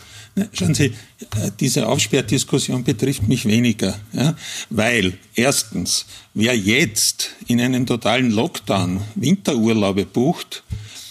Schauen 0.53 0.73
Sie, 0.73 0.85
äh, 0.85 1.51
diese 1.59 1.87
Aufsperrdiskussion 1.87 2.83
betrifft 2.83 3.27
mich 3.27 3.45
weniger, 3.45 3.95
ja? 4.13 4.35
weil 4.69 5.17
erstens, 5.35 6.05
wer 6.33 6.57
jetzt 6.57 7.31
in 7.47 7.59
einem 7.59 7.85
totalen 7.85 8.31
Lockdown 8.31 9.01
Winterurlaube 9.15 10.05
bucht, 10.05 10.63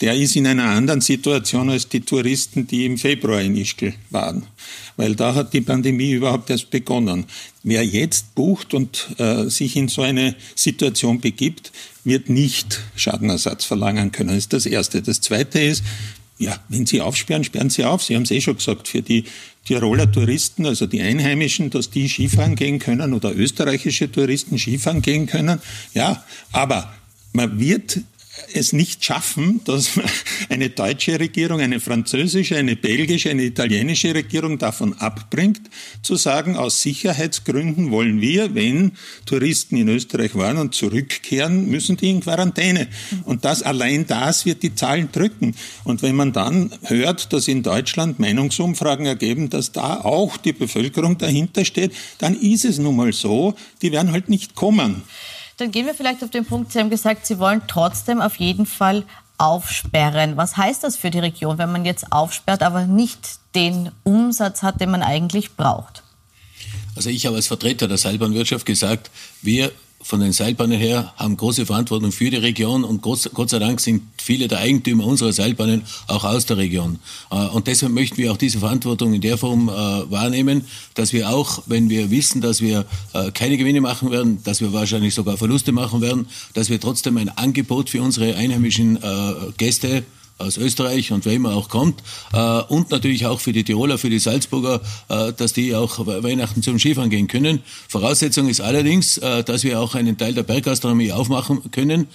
der 0.03 0.15
ist 0.17 0.35
in 0.35 0.49
einer 0.49 0.65
anderen 0.65 1.01
Situation 1.01 1.71
als 1.71 1.89
die 1.89 2.01
Touristen, 2.01 2.67
die 2.67 2.85
im 2.85 2.99
Februar 2.99 3.41
in 3.41 3.57
Ischgl 3.57 3.95
waren. 4.11 4.45
Weil 4.97 5.15
da 5.15 5.35
hat 5.35 5.53
die 5.53 5.61
Pandemie 5.61 6.11
überhaupt 6.11 6.51
erst 6.51 6.71
begonnen. 6.71 7.25
Wer 7.63 7.85
jetzt 7.85 8.35
bucht 8.35 8.75
und 8.75 9.15
äh, 9.19 9.45
sich 9.49 9.77
in 9.77 9.87
so 9.87 10.03
eine 10.03 10.35
Situation 10.57 11.21
begibt, 11.21 11.71
wird 12.03 12.29
nicht 12.29 12.81
Schadenersatz 12.97 13.65
verlangen 13.65 14.11
können. 14.11 14.31
Das 14.31 14.39
ist 14.39 14.53
das 14.53 14.67
Erste. 14.67 15.03
Das 15.03 15.21
Zweite 15.21 15.61
ist, 15.61 15.85
ja, 16.37 16.59
wenn 16.69 16.85
Sie 16.85 17.01
aufsperren, 17.01 17.45
sperren 17.45 17.71
Sie 17.71 17.85
auf. 17.85 18.03
Sie 18.03 18.17
haben 18.17 18.25
es 18.25 18.33
eh 18.33 18.41
schon 18.41 18.57
gesagt, 18.57 18.89
für 18.89 19.03
die 19.03 19.25
Tiroler 19.65 20.11
Touristen, 20.11 20.67
also 20.67 20.87
die 20.87 21.01
Einheimischen, 21.01 21.71
dass 21.71 21.91
die 21.91 22.09
Skifahren 22.09 22.57
gehen 22.57 22.81
können 22.81 23.15
oder 23.15 23.33
österreichische 23.33 24.11
Touristen 24.11 24.59
Skifahren 24.59 25.01
gehen 25.01 25.27
können. 25.27 25.61
Ja, 25.95 26.25
aber 26.51 26.93
man 27.33 27.61
wird 27.61 28.01
es 28.53 28.73
nicht 28.73 29.05
schaffen, 29.05 29.61
dass 29.65 29.91
eine 30.49 30.71
deutsche 30.71 31.19
Regierung, 31.19 31.61
eine 31.61 31.81
französische, 31.81 32.57
eine 32.57 32.77
belgische, 32.77 33.31
eine 33.31 33.45
italienische 33.45 34.15
Regierung 34.15 34.59
davon 34.59 34.95
abbringt, 34.95 35.61
zu 36.03 36.17
sagen, 36.17 36.57
aus 36.57 36.83
Sicherheitsgründen 36.83 37.91
wollen 37.91 38.21
wir, 38.21 38.55
wenn 38.55 38.93
Touristen 39.27 39.77
in 39.77 39.89
Österreich 39.89 40.35
waren 40.35 40.59
und 40.59 40.75
zurückkehren, 40.75 41.69
müssen 41.69 41.97
die 41.97 42.11
in 42.11 42.21
Quarantäne. 42.21 42.89
Und 43.25 43.45
das 43.45 43.63
allein 43.63 44.07
das 44.07 44.47
wird 44.47 44.63
die 44.63 44.75
Zahlen 44.75 45.11
drücken. 45.13 45.55
Und 45.85 46.03
wenn 46.03 46.17
man 46.17 46.33
dann 46.33 46.73
hört, 46.83 47.33
dass 47.33 47.49
in 47.49 47.63
Deutschland 47.63 48.19
Meinungsumfragen 48.19 49.07
ergeben, 49.07 49.51
dass 49.51 49.73
da 49.73 50.01
auch 50.01 50.37
die 50.37 50.53
Bevölkerung 50.53 51.19
dahinter 51.19 51.65
steht, 51.65 51.93
dann 52.19 52.39
ist 52.39 52.65
es 52.65 52.79
nun 52.79 52.97
mal 52.97 53.13
so, 53.13 53.55
die 53.83 53.93
werden 53.93 54.13
halt 54.13 54.29
nicht 54.29 54.55
kommen. 54.55 55.03
Dann 55.63 55.71
gehen 55.71 55.87
wir 55.87 55.95
vielleicht 55.95 56.25
auf 56.25 56.31
den 56.31 56.45
Punkt, 56.45 56.73
Sie 56.73 56.81
haben 56.81 56.91
gesagt, 56.91 57.25
Sie 57.25 57.39
wollen 57.39 57.63
trotzdem 57.69 58.21
auf 58.21 58.35
jeden 58.35 58.67
Fall 58.67 59.05
aufsperren. 59.39 60.37
Was 60.37 60.57
heißt 60.57 60.83
das 60.83 60.97
für 60.97 61.13
die 61.13 61.21
Region, 61.21 61.57
wenn 61.57 61.71
man 61.71 61.85
jetzt 61.85 62.11
aufsperrt, 62.11 62.65
aber 62.65 62.85
nicht 62.87 63.39
den 63.55 63.93
Umsatz 64.03 64.65
hat, 64.65 64.81
den 64.81 64.91
man 64.91 65.05
eigentlich 65.05 65.55
braucht? 65.55 66.03
Also 66.97 67.11
ich 67.11 67.27
habe 67.27 67.37
als 67.37 67.47
Vertreter 67.47 67.87
der 67.87 67.97
Seilbahnwirtschaft 67.97 68.67
gesagt, 68.67 69.13
wir 69.41 69.71
von 70.03 70.21
den 70.21 70.33
Seilbahnen 70.33 70.79
her 70.79 71.13
haben 71.17 71.37
große 71.37 71.67
Verantwortung 71.67 72.13
für 72.13 72.31
die 72.31 72.37
Region 72.37 72.85
und 72.85 73.03
Gott 73.03 73.51
sei 73.51 73.59
Dank 73.59 73.81
sind 73.81 74.03
viele 74.17 74.49
der 74.49 74.59
Eigentümer 74.59 75.07
unserer 75.07 75.33
Seilbahnen 75.33 75.83
auch 76.07 76.25
aus 76.25 76.47
der 76.47 76.57
Region. 76.57 76.99
Äh, 77.31 77.47
und 77.47 77.67
deshalb 77.67 77.93
möchten 77.93 78.17
wir 78.17 78.33
auch 78.33 78.37
diese 78.37 78.59
Verantwortung 78.59 79.15
in 79.15 79.21
der 79.21 79.39
Form 79.39 79.69
äh, 79.69 79.73
wahrnehmen, 79.73 80.67
dass 80.95 81.13
wir 81.13 81.31
auch, 81.31 81.63
wenn 81.67 81.91
wir 81.91 82.11
wissen, 82.11 82.41
dass 82.41 82.61
wir 82.61 82.85
äh, 83.13 83.31
keine 83.33 83.57
Gewinne 83.57 83.81
machen 83.81 84.11
werden, 84.11 84.43
dass 84.45 84.61
wir 84.61 84.73
wahrscheinlich 84.73 85.15
sogar 85.15 85.37
Verluste 85.37 85.73
machen 85.73 86.01
werden, 86.01 86.27
dass 86.55 86.69
wir 86.69 86.81
trotzdem 86.81 87.17
ein 87.17 87.29
Angebot 87.31 87.91
für 87.91 88.03
unsere 88.03 88.37
einheimischen 88.37 88.99
Gäste 89.57 90.05
aus 90.43 90.57
Österreich 90.57 91.13
und 91.13 91.25
wer 91.25 91.33
immer 91.33 91.55
auch 91.55 91.69
kommt. 91.69 92.03
Äh, 92.33 92.39
und 92.69 92.91
natürlich 92.91 93.27
auch 93.27 93.41
für 93.41 93.53
die 93.53 93.65
Tiroler, 93.65 93.99
für 93.99 94.11
die 94.11 94.19
Salzburger, 94.19 94.81
äh, 95.09 95.33
dass 95.33 95.53
die 95.53 95.75
auch 95.75 96.07
Weihnachten 96.07 96.63
zum 96.63 96.79
Skifahren 96.79 97.11
gehen 97.11 97.29
können. 97.29 97.61
Voraussetzung 97.89 98.49
ist 98.49 98.61
allerdings, 98.61 99.19
äh, 99.19 99.45
dass 99.45 99.65
wir 99.65 99.81
auch 99.81 99.95
einen 99.95 100.19
Teil 100.19 100.35
der 100.35 100.43
Berggastronomie 100.43 101.13
aufmachen 101.13 101.71
können. 101.71 102.09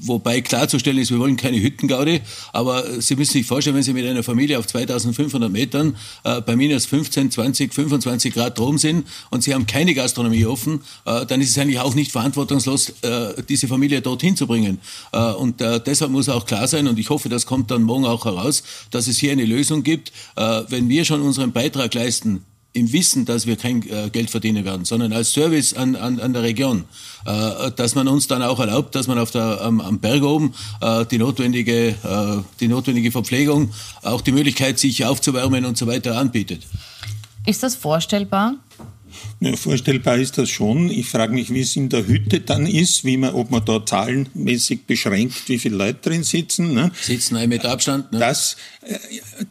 Wobei 0.00 0.40
klarzustellen 0.40 0.98
ist, 0.98 1.10
wir 1.10 1.18
wollen 1.18 1.36
keine 1.36 1.60
Hüttengaudi, 1.60 2.20
aber 2.52 3.00
Sie 3.00 3.14
müssen 3.16 3.32
sich 3.32 3.46
vorstellen, 3.46 3.76
wenn 3.76 3.82
Sie 3.82 3.92
mit 3.92 4.06
einer 4.06 4.22
Familie 4.22 4.58
auf 4.58 4.66
2500 4.66 5.50
Metern 5.50 5.96
bei 6.22 6.56
minus 6.56 6.86
15, 6.86 7.30
20, 7.30 7.72
25 7.72 8.34
Grad 8.34 8.58
drum 8.58 8.78
sind 8.78 9.06
und 9.30 9.42
Sie 9.42 9.54
haben 9.54 9.66
keine 9.66 9.94
Gastronomie 9.94 10.44
offen, 10.46 10.80
dann 11.04 11.40
ist 11.40 11.50
es 11.50 11.58
eigentlich 11.58 11.78
auch 11.78 11.94
nicht 11.94 12.12
verantwortungslos, 12.12 12.94
diese 13.48 13.68
Familie 13.68 14.00
dorthin 14.02 14.36
zu 14.36 14.46
bringen. 14.46 14.80
Und 15.38 15.60
deshalb 15.60 16.10
muss 16.10 16.28
auch 16.28 16.46
klar 16.46 16.66
sein, 16.66 16.88
und 16.88 16.95
ich 16.98 17.10
hoffe, 17.10 17.28
das 17.28 17.46
kommt 17.46 17.70
dann 17.70 17.82
morgen 17.82 18.04
auch 18.04 18.24
heraus, 18.24 18.62
dass 18.90 19.06
es 19.06 19.18
hier 19.18 19.32
eine 19.32 19.44
Lösung 19.44 19.82
gibt. 19.82 20.12
Äh, 20.36 20.62
wenn 20.68 20.88
wir 20.88 21.04
schon 21.04 21.22
unseren 21.22 21.52
Beitrag 21.52 21.94
leisten, 21.94 22.44
im 22.76 22.92
Wissen, 22.92 23.24
dass 23.24 23.46
wir 23.46 23.56
kein 23.56 23.82
äh, 23.88 24.10
Geld 24.10 24.30
verdienen 24.30 24.64
werden, 24.64 24.84
sondern 24.84 25.12
als 25.12 25.32
Service 25.32 25.72
an, 25.72 25.96
an, 25.96 26.20
an 26.20 26.34
der 26.34 26.42
Region, 26.42 26.84
äh, 27.24 27.70
dass 27.74 27.94
man 27.94 28.06
uns 28.06 28.26
dann 28.26 28.42
auch 28.42 28.60
erlaubt, 28.60 28.94
dass 28.94 29.06
man 29.06 29.18
auf 29.18 29.30
der, 29.30 29.62
am, 29.62 29.80
am 29.80 29.98
Berg 29.98 30.22
oben 30.22 30.54
äh, 30.82 31.06
die, 31.06 31.18
notwendige, 31.18 31.88
äh, 31.88 32.42
die 32.60 32.68
notwendige 32.68 33.10
Verpflegung, 33.10 33.70
auch 34.02 34.20
die 34.20 34.32
Möglichkeit, 34.32 34.78
sich 34.78 35.06
aufzuwärmen 35.06 35.64
und 35.64 35.78
so 35.78 35.86
weiter 35.86 36.18
anbietet. 36.18 36.64
Ist 37.46 37.62
das 37.62 37.74
vorstellbar? 37.74 38.56
Ja, 39.40 39.54
vorstellbar 39.56 40.16
ist 40.16 40.38
das 40.38 40.48
schon. 40.48 40.90
Ich 40.90 41.06
frage 41.06 41.32
mich, 41.32 41.52
wie 41.52 41.60
es 41.60 41.76
in 41.76 41.88
der 41.88 42.06
Hütte 42.06 42.40
dann 42.40 42.66
ist, 42.66 43.04
wie 43.04 43.16
man, 43.16 43.34
ob 43.34 43.50
man 43.50 43.64
da 43.64 43.84
zahlenmäßig 43.84 44.86
beschränkt, 44.86 45.48
wie 45.48 45.58
viele 45.58 45.76
Leute 45.76 45.98
drin 46.08 46.22
sitzen. 46.22 46.72
Ne? 46.72 46.90
Sitzen 47.00 47.36
ein 47.36 47.48
Meter 47.48 47.70
Abstand. 47.70 48.12
Ne? 48.12 48.18
Das, 48.18 48.56
äh, 48.82 48.96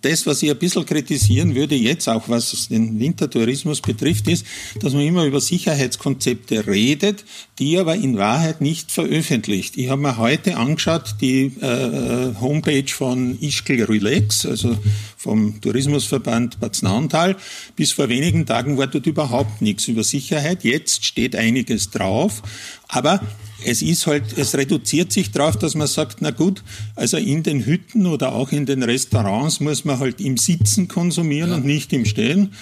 das, 0.02 0.26
was 0.26 0.42
ich 0.42 0.50
ein 0.50 0.58
bisschen 0.58 0.86
kritisieren 0.86 1.54
würde, 1.54 1.76
jetzt 1.76 2.10
auch 2.10 2.28
was 2.30 2.68
den 2.68 3.00
Wintertourismus 3.00 3.82
betrifft, 3.82 4.28
ist, 4.28 4.46
dass 4.82 4.94
man 4.94 5.04
immer 5.04 5.26
über 5.26 5.40
Sicherheitskonzepte 5.40 6.66
redet, 6.66 7.24
die 7.60 7.78
aber 7.78 7.96
in 7.96 8.18
Wahrheit 8.18 8.62
nicht 8.62 8.92
veröffentlicht. 8.92 9.78
Ich 9.78 9.90
habe 9.90 10.02
mir 10.02 10.18
heute 10.18 10.58
angeschaut, 10.58 11.16
die 11.22 11.52
äh, 11.62 12.34
Homepage 12.40 12.88
von 12.88 13.38
Ischgl 13.40 13.84
Relax, 13.84 14.46
also 14.46 14.78
vom 15.16 15.62
Tourismusverband 15.62 16.60
Bad 16.60 16.76
Snauntal. 16.76 17.36
Bis 17.76 17.92
vor 17.92 18.10
wenigen 18.10 18.46
Tagen 18.46 18.78
war 18.78 18.88
dort 18.88 19.06
überhaupt 19.06 19.45
überhaupt 19.46 19.62
nichts 19.62 19.88
über 19.88 20.04
Sicherheit. 20.04 20.64
Jetzt 20.64 21.06
steht 21.06 21.36
einiges 21.36 21.92
drauf, 21.92 22.42
aber 22.88 23.22
es 23.66 23.82
ist 23.82 24.06
halt, 24.06 24.38
es 24.38 24.56
reduziert 24.56 25.12
sich 25.12 25.32
darauf, 25.32 25.58
dass 25.58 25.76
man 25.76 25.88
sagt, 25.88 26.18
na 26.22 26.32
gut, 26.32 26.64
also 26.96 27.18
in 27.18 27.42
den 27.44 27.66
Hütten 27.66 28.06
oder 28.06 28.34
auch 28.34 28.52
in 28.52 28.66
den 28.66 28.84
Restaurants 28.84 29.60
muss 29.60 29.86
man 29.86 30.00
halt 30.00 30.22
im 30.22 30.38
Sitzen 30.38 30.88
konsumieren 30.88 31.50
ja. 31.52 31.56
und 31.58 31.66
nicht 31.66 31.94
im 31.94 32.06
Stehen. 32.06 32.54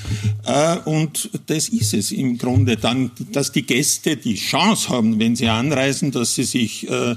Äh, 0.46 0.78
und 0.86 1.30
das 1.48 1.70
ist 1.70 1.94
es 1.94 2.12
im 2.12 2.38
Grunde 2.38 2.78
dann, 2.78 3.12
dass 3.32 3.52
die 3.52 3.64
Gäste 3.64 4.18
die 4.18 4.36
Chance 4.36 4.90
haben, 4.90 5.20
wenn 5.20 5.36
sie 5.36 5.50
anreisen, 5.50 6.12
dass 6.12 6.36
sie 6.36 6.44
sich 6.44 6.90
äh, 6.90 7.16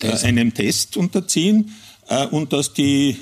Test. 0.00 0.24
einem 0.24 0.54
Test 0.54 0.96
unterziehen 0.96 1.72
äh, 2.08 2.26
und 2.26 2.52
dass 2.52 2.72
die 2.72 3.16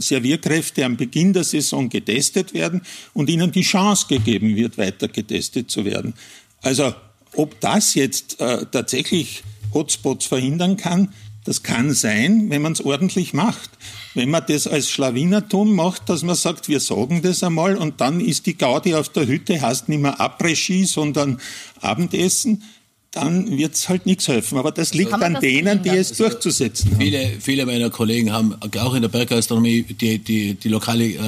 Servierkräfte 0.00 0.84
am 0.84 0.96
Beginn 0.96 1.32
der 1.32 1.44
Saison 1.44 1.88
getestet 1.88 2.54
werden 2.54 2.82
und 3.14 3.30
ihnen 3.30 3.52
die 3.52 3.62
Chance 3.62 4.06
gegeben 4.08 4.56
wird, 4.56 4.78
weiter 4.78 5.08
getestet 5.08 5.70
zu 5.70 5.84
werden. 5.84 6.14
Also 6.62 6.94
ob 7.34 7.60
das 7.60 7.94
jetzt 7.94 8.40
äh, 8.40 8.66
tatsächlich 8.70 9.42
Hotspots 9.72 10.26
verhindern 10.26 10.76
kann, 10.76 11.12
das 11.44 11.62
kann 11.62 11.94
sein, 11.94 12.50
wenn 12.50 12.60
man 12.60 12.72
es 12.72 12.84
ordentlich 12.84 13.32
macht. 13.32 13.70
Wenn 14.14 14.28
man 14.30 14.44
das 14.46 14.66
als 14.66 14.90
Schlawinertum 14.90 15.74
macht, 15.74 16.08
dass 16.08 16.22
man 16.22 16.34
sagt, 16.34 16.68
wir 16.68 16.80
sagen 16.80 17.22
das 17.22 17.42
einmal 17.42 17.76
und 17.76 18.00
dann 18.00 18.20
ist 18.20 18.46
die 18.46 18.58
Gaudi 18.58 18.94
auf 18.94 19.08
der 19.08 19.26
Hütte, 19.26 19.60
heißt 19.60 19.88
nicht 19.88 20.02
mehr 20.02 20.20
Après-Ski, 20.20 20.84
sondern 20.84 21.40
Abendessen, 21.80 22.62
dann 23.12 23.58
wird 23.58 23.74
es 23.74 23.88
halt 23.88 24.06
nichts 24.06 24.28
helfen. 24.28 24.56
Aber 24.56 24.70
das 24.70 24.94
liegt 24.94 25.12
an 25.12 25.38
denen, 25.40 25.82
die 25.82 25.88
es 25.88 26.10
also 26.10 26.28
durchzusetzen 26.28 26.96
viele, 26.96 27.24
haben. 27.24 27.40
Viele 27.40 27.66
meiner 27.66 27.90
Kollegen 27.90 28.32
haben 28.32 28.54
auch 28.78 28.94
in 28.94 29.02
der 29.02 29.08
Berggastronomie 29.08 29.82
die, 29.82 30.18
die, 30.18 30.54
die 30.54 30.68
Lokale 30.68 31.04
äh, 31.04 31.18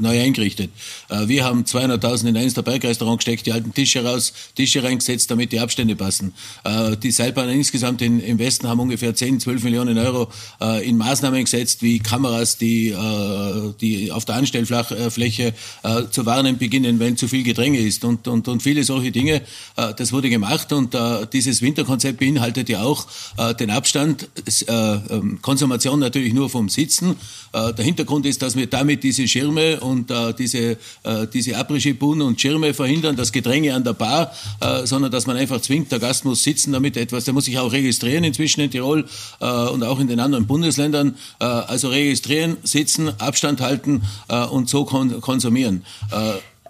neu 0.00 0.20
eingerichtet. 0.20 0.70
Äh, 1.08 1.28
wir 1.28 1.44
haben 1.44 1.62
200.000 1.62 2.28
in 2.30 2.36
eins 2.36 2.54
der 2.54 2.62
Bergrestaurant 2.62 3.18
gesteckt, 3.18 3.46
die 3.46 3.52
alten 3.52 3.72
Tische 3.72 4.04
raus, 4.04 4.32
Tische 4.56 4.82
reingesetzt, 4.82 5.30
damit 5.30 5.52
die 5.52 5.60
Abstände 5.60 5.94
passen. 5.94 6.34
Äh, 6.64 6.96
die 6.96 7.12
Seilbahnen 7.12 7.54
insgesamt 7.54 8.02
in, 8.02 8.18
im 8.18 8.40
Westen 8.40 8.66
haben 8.66 8.80
ungefähr 8.80 9.14
10, 9.14 9.38
12 9.38 9.62
Millionen 9.62 9.96
Euro 9.96 10.28
äh, 10.60 10.88
in 10.88 10.96
Maßnahmen 10.96 11.44
gesetzt, 11.44 11.82
wie 11.82 12.00
Kameras, 12.00 12.58
die, 12.58 12.88
äh, 12.88 13.74
die 13.80 14.10
auf 14.10 14.24
der 14.24 14.34
Anstellfläche 14.34 15.54
äh, 15.84 16.02
zu 16.10 16.26
warnen 16.26 16.58
beginnen, 16.58 16.98
wenn 16.98 17.16
zu 17.16 17.28
viel 17.28 17.44
Gedränge 17.44 17.78
ist 17.78 18.04
und, 18.04 18.26
und, 18.26 18.48
und 18.48 18.60
viele 18.60 18.82
solche 18.82 19.12
Dinge. 19.12 19.42
Äh, 19.76 19.94
das 19.96 20.12
wurde 20.12 20.30
gemacht 20.30 20.72
und 20.72 20.96
äh, 20.96 21.27
dieses 21.32 21.62
Winterkonzept 21.62 22.18
beinhaltet 22.18 22.68
ja 22.68 22.82
auch 22.82 23.06
äh, 23.36 23.54
den 23.54 23.70
Abstand, 23.70 24.28
äh, 24.46 24.72
ähm, 24.72 25.40
Konsumation 25.42 26.00
natürlich 26.00 26.32
nur 26.32 26.50
vom 26.50 26.68
Sitzen. 26.68 27.16
Äh, 27.52 27.72
der 27.74 27.84
Hintergrund 27.84 28.26
ist, 28.26 28.42
dass 28.42 28.56
wir 28.56 28.66
damit 28.66 29.04
diese 29.04 29.26
Schirme 29.26 29.80
und 29.80 30.10
äh, 30.10 30.34
diese, 30.34 30.78
äh, 31.02 31.26
diese 31.32 31.56
Après-Ski-Buhnen 31.56 32.22
und 32.22 32.40
Schirme 32.40 32.74
verhindern, 32.74 33.16
das 33.16 33.32
Gedränge 33.32 33.74
an 33.74 33.84
der 33.84 33.94
Bar, 33.94 34.32
äh, 34.60 34.86
sondern 34.86 35.10
dass 35.10 35.26
man 35.26 35.36
einfach 35.36 35.60
zwingt, 35.60 35.92
der 35.92 35.98
Gast 35.98 36.24
muss 36.24 36.42
sitzen, 36.42 36.72
damit 36.72 36.96
etwas, 36.96 37.24
der 37.24 37.34
muss 37.34 37.46
sich 37.46 37.58
auch 37.58 37.72
registrieren 37.72 38.24
inzwischen 38.24 38.60
in 38.60 38.70
Tirol 38.70 39.04
und 39.38 39.82
auch 39.84 40.00
in 40.00 40.08
den 40.08 40.20
anderen 40.20 40.46
Bundesländern. 40.46 41.16
Also 41.38 41.88
registrieren, 41.88 42.56
sitzen, 42.62 43.08
Abstand 43.20 43.60
halten 43.60 44.02
und 44.50 44.68
so 44.68 44.84
kon 44.84 45.20
konsumieren. 45.20 45.84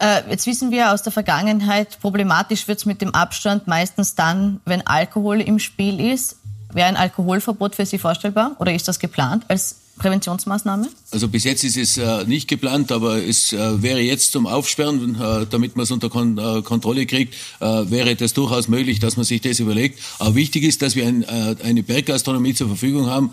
Äh, 0.00 0.31
jetzt 0.31 0.47
wissen 0.47 0.71
wir 0.71 0.93
aus 0.93 1.02
der 1.02 1.12
Vergangenheit, 1.12 1.99
problematisch 2.00 2.69
wird 2.69 2.78
es 2.78 2.87
mit 2.87 3.00
dem 3.00 3.14
Abstand 3.14 3.67
meistens 3.67 4.14
dann, 4.14 4.61
wenn 4.64 4.87
Alkohol 4.87 5.40
im 5.40 5.59
Spiel 5.59 6.00
ist. 6.00 6.37
Wäre 6.73 6.88
ein 6.88 6.97
Alkoholverbot 6.97 7.75
für 7.75 7.87
Sie 7.87 7.99
vorstellbar 7.99 8.52
oder 8.59 8.73
ist 8.73 8.87
das 8.87 8.99
geplant 8.99 9.45
als 9.49 9.76
Präventionsmaßnahme? 9.99 10.88
Also 11.11 11.28
bis 11.28 11.45
jetzt 11.45 11.64
ist 11.64 11.76
es 11.76 11.99
äh, 11.99 12.25
nicht 12.25 12.49
geplant, 12.49 12.93
aber 12.93 13.23
es 13.23 13.52
äh, 13.52 13.83
wäre 13.83 14.00
jetzt 14.00 14.33
zum 14.33 14.47
Aufsperren, 14.47 15.14
äh, 15.21 15.47
damit 15.50 15.76
man 15.76 15.85
es 15.85 15.90
unter 15.90 16.09
Kon 16.09 16.38
äh, 16.38 16.62
Kontrolle 16.62 17.07
kriegt, 17.07 17.35
äh, 17.61 17.64
wäre 17.64 18.14
das 18.17 18.33
durchaus 18.33 18.69
möglich, 18.69 19.00
dass 19.00 19.17
man 19.17 19.25
sich 19.25 19.40
das 19.40 19.61
überlegt. 19.61 19.99
Aber 20.19 20.35
wichtig 20.35 20.64
ist, 20.64 20.83
dass 20.83 20.97
wir 20.97 21.07
ein, 21.07 21.23
äh, 21.23 21.57
eine 21.62 21.83
Berggastronomie 21.83 22.55
zur 22.55 22.69
Verfügung 22.69 23.07
haben, 23.07 23.31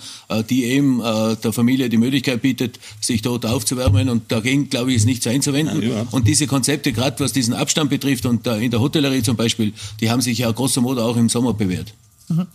die 0.49 0.65
eben 0.65 0.99
der 1.01 1.53
Familie 1.53 1.89
die 1.89 1.97
Möglichkeit 1.97 2.41
bietet, 2.41 2.79
sich 2.99 3.21
dort 3.21 3.45
aufzuwärmen. 3.45 4.09
Und 4.09 4.31
dagegen, 4.31 4.69
glaube 4.69 4.91
ich, 4.91 4.97
ist 4.97 5.05
nichts 5.05 5.27
einzuwenden. 5.27 5.81
Ja, 5.81 6.05
und 6.11 6.27
diese 6.27 6.47
Konzepte, 6.47 6.91
gerade 6.91 7.19
was 7.19 7.33
diesen 7.33 7.53
Abstand 7.53 7.89
betrifft 7.89 8.25
und 8.25 8.45
in 8.47 8.71
der 8.71 8.79
Hotellerie 8.79 9.21
zum 9.21 9.35
Beispiel, 9.35 9.73
die 9.99 10.09
haben 10.09 10.21
sich 10.21 10.39
ja 10.39 10.51
grosso 10.51 10.81
modo 10.81 11.03
auch 11.05 11.17
im 11.17 11.29
Sommer 11.29 11.53
bewährt. 11.53 11.93
Mhm. 12.29 12.47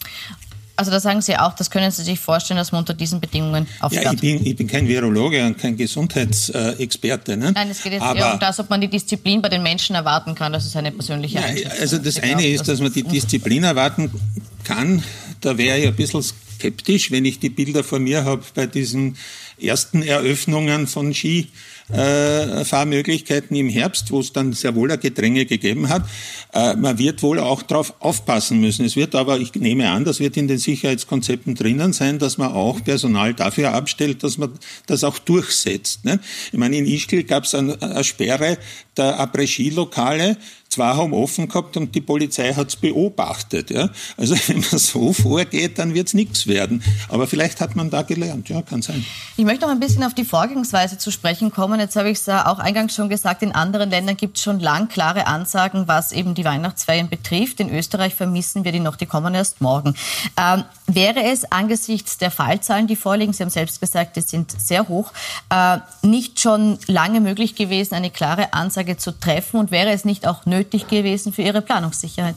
Also 0.81 0.91
da 0.91 0.99
sagen 0.99 1.21
Sie 1.21 1.37
auch, 1.37 1.53
das 1.53 1.71
können 1.71 1.91
Sie 1.91 2.03
sich 2.03 2.19
vorstellen, 2.19 2.57
dass 2.57 2.73
man 2.73 2.79
unter 2.79 2.95
diesen 2.95 3.21
Bedingungen 3.21 3.67
aufhört. 3.81 4.03
Ja, 4.03 4.13
ich 4.15 4.21
bin, 4.23 4.47
ich 4.47 4.57
bin 4.57 4.67
kein 4.67 4.89
Virologe 4.89 5.45
und 5.45 5.59
kein 5.59 5.77
Gesundheitsexperte. 5.77 7.37
Ne? 7.37 7.53
Nein, 7.53 7.69
es 7.69 7.83
geht 7.83 7.93
jetzt 7.93 8.01
Aber, 8.01 8.19
eher 8.19 8.33
um 8.33 8.41
das, 8.41 8.59
ob 8.61 8.71
man 8.71 8.81
die 8.81 8.89
Disziplin 8.89 9.43
bei 9.43 9.51
den 9.51 9.63
Menschen 9.63 9.95
erwarten 9.95 10.35
kann. 10.35 10.55
Das 10.55 10.65
ist 10.65 10.75
eine 10.77 10.91
persönliche 10.91 11.39
ja, 11.39 11.69
Also 11.79 11.99
das 11.99 12.17
ich 12.17 12.23
eine 12.23 12.47
ist, 12.47 12.67
dass 12.67 12.81
man 12.81 12.91
die 12.91 13.03
Disziplin 13.03 13.65
erwarten 13.65 14.11
kann. 14.65 15.03
Da 15.43 15.59
wäre 15.59 15.79
ich 15.79 15.87
ein 15.87 15.97
bisschen 15.97 16.23
skeptisch, 16.23 17.11
wenn 17.11 17.27
ich 17.27 17.39
die 17.39 17.51
Bilder 17.51 17.85
vor 17.85 17.99
mir 17.99 18.25
habe 18.25 18.43
bei 18.55 18.67
diesen 18.67 19.19
ersten 19.61 20.03
Eröffnungen 20.03 20.87
von 20.87 21.13
Ski 21.13 21.49
äh, 21.93 22.65
Fahrmöglichkeiten 22.65 23.57
im 23.57 23.69
Herbst, 23.69 24.11
wo 24.11 24.21
es 24.21 24.33
dann 24.33 24.53
sehr 24.53 24.75
wohl 24.75 24.91
ein 24.91 25.01
Gedränge 25.01 25.47
gegeben 25.47 25.89
hat. 25.89 26.03
Äh, 26.53 26.77
man 26.77 26.99
wird 26.99 27.23
wohl 27.23 27.39
auch 27.39 27.63
darauf 27.63 27.95
aufpassen 28.01 28.61
müssen. 28.61 28.85
Es 28.85 28.97
wird 28.97 29.15
aber, 29.15 29.39
ich 29.39 29.55
nehme 29.55 29.91
an, 29.91 30.05
das 30.05 30.21
wird 30.21 30.37
in 30.37 30.49
den 30.49 30.59
Sicherheitskonzepten 30.59 31.55
drinnen 31.55 31.93
sein, 31.93 32.19
dass 32.19 32.39
man 32.39 32.53
auch 32.53 32.83
Personal 32.83 33.35
dafür 33.35 33.75
abstellt, 33.75 34.23
dass 34.23 34.39
man 34.39 34.51
das 34.87 35.05
auch 35.05 35.19
durchsetzt. 35.19 36.05
Ne? 36.05 36.21
Ich 36.53 36.59
meine, 36.59 36.77
in 36.77 36.87
Ischgl 36.87 37.25
gab 37.25 37.45
es 37.45 37.55
eine, 37.55 37.81
eine 37.83 38.05
Sperre 38.05 38.59
der 38.97 39.19
Après-Ski-Lokale 39.21 40.37
zwei 40.71 40.95
haben 40.95 41.13
offen 41.13 41.49
gehabt 41.49 41.77
und 41.77 41.95
die 41.95 42.01
Polizei 42.01 42.55
hat's 42.55 42.77
beobachtet. 42.77 43.71
Ja? 43.71 43.91
Also 44.17 44.37
wenn 44.47 44.61
man 44.61 44.79
so 44.79 45.13
vorgeht, 45.13 45.79
dann 45.79 45.95
wird's 45.95 46.15
nichts 46.15 46.47
werden. 46.47 46.83
Aber 47.09 47.27
vielleicht 47.27 47.61
hat 47.61 47.75
man 47.75 47.91
da 47.91 48.03
gelernt, 48.03 48.49
ja, 48.49 48.63
kann 48.63 48.81
sein. 48.81 49.05
Ich 49.37 49.45
möchte 49.45 49.67
noch 49.67 49.73
ein 49.73 49.81
bisschen 49.81 50.05
auf 50.05 50.15
die 50.15 50.25
Vorgangsweise 50.25 50.97
zu 50.97 51.11
sprechen 51.11 51.51
kommen. 51.51 51.81
Jetzt 51.81 51.97
habe 51.97 52.11
ich 52.11 52.19
es 52.19 52.29
auch 52.29 52.61
eingangs 52.61 52.95
schon 52.95 53.09
gesagt, 53.09 53.43
in 53.43 53.53
anderen 53.53 53.91
Ländern 53.91 54.17
gibt 54.17 54.37
es 54.37 54.45
schon 54.45 54.61
lang 54.61 54.89
klare 54.89 55.27
Ansagen, 55.27 55.89
was 55.89 56.13
eben 56.13 56.35
die 56.35 56.45
Weihnachtsferien 56.45 57.09
betrifft. 57.09 57.59
In 57.59 57.75
Österreich 57.75 58.15
vermissen 58.15 58.65
wir 58.65 58.71
die 58.71 58.81
noch, 58.81 58.97
die 58.97 59.07
kommen 59.07 59.35
erst 59.35 59.61
morgen. 59.61 59.95
Ähm, 60.37 60.65
wäre 60.87 61.25
es 61.25 61.51
angesichts 61.51 62.19
der 62.19 62.31
Fallzahlen, 62.31 62.87
die 62.87 62.97
vorliegen, 62.97 63.33
Sie 63.33 63.43
haben 63.43 63.51
selbst 63.51 63.81
gesagt, 63.81 64.17
die 64.17 64.21
sind 64.21 64.55
sehr 64.61 64.89
hoch, 64.89 65.13
äh, 65.51 65.79
nicht 66.03 66.41
schon 66.41 66.79
lange 66.87 67.21
möglich 67.21 67.57
gewesen, 67.57 67.95
eine 67.95 68.11
klare 68.11 68.53
Ansage 68.53 68.97
zu 68.97 69.19
treffen 69.19 69.59
und 69.59 69.71
wäre 69.73 69.91
es 69.91 70.05
nicht 70.05 70.27
auch 70.29 70.47
nötig, 70.47 70.60
nötig 70.61 70.89
gewesen 70.89 71.33
für 71.33 71.43
Ihre 71.43 71.63
Planungssicherheit? 71.63 72.37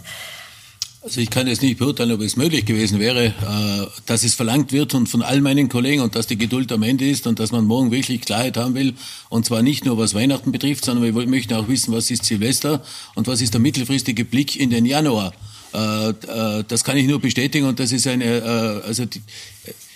Also 1.01 1.19
ich 1.19 1.29
kann 1.29 1.47
jetzt 1.47 1.61
nicht 1.61 1.79
beurteilen, 1.79 2.13
ob 2.13 2.21
es 2.21 2.37
möglich 2.37 2.63
gewesen 2.63 2.97
wäre, 2.97 3.25
äh, 3.25 4.01
dass 4.05 4.23
es 4.23 4.35
verlangt 4.35 4.71
wird 4.71 4.93
und 4.93 5.07
von 5.07 5.21
all 5.21 5.41
meinen 5.41 5.67
Kollegen 5.67 6.01
und 6.01 6.15
dass 6.15 6.27
die 6.27 6.37
Geduld 6.37 6.71
am 6.71 6.81
Ende 6.81 7.09
ist 7.09 7.27
und 7.27 7.39
dass 7.39 7.51
man 7.51 7.65
morgen 7.65 7.91
wirklich 7.91 8.21
Klarheit 8.21 8.55
haben 8.55 8.73
will. 8.73 8.93
Und 9.27 9.45
zwar 9.45 9.63
nicht 9.63 9.83
nur 9.83 9.97
was 9.97 10.13
Weihnachten 10.13 10.53
betrifft, 10.53 10.85
sondern 10.85 11.03
wir 11.03 11.27
möchten 11.27 11.55
auch 11.55 11.67
wissen, 11.67 11.93
was 11.93 12.09
ist 12.09 12.23
Silvester 12.23 12.81
und 13.15 13.27
was 13.27 13.41
ist 13.41 13.53
der 13.53 13.59
mittelfristige 13.59 14.23
Blick 14.23 14.55
in 14.55 14.69
den 14.69 14.85
Januar. 14.85 15.33
Äh, 15.73 16.09
äh, 16.09 16.63
das 16.65 16.85
kann 16.85 16.95
ich 16.95 17.05
nur 17.05 17.19
bestätigen 17.19 17.65
und 17.65 17.81
das 17.81 17.91
ist 17.91 18.07
eine, 18.07 18.81
also 18.85 19.03
die, 19.03 19.21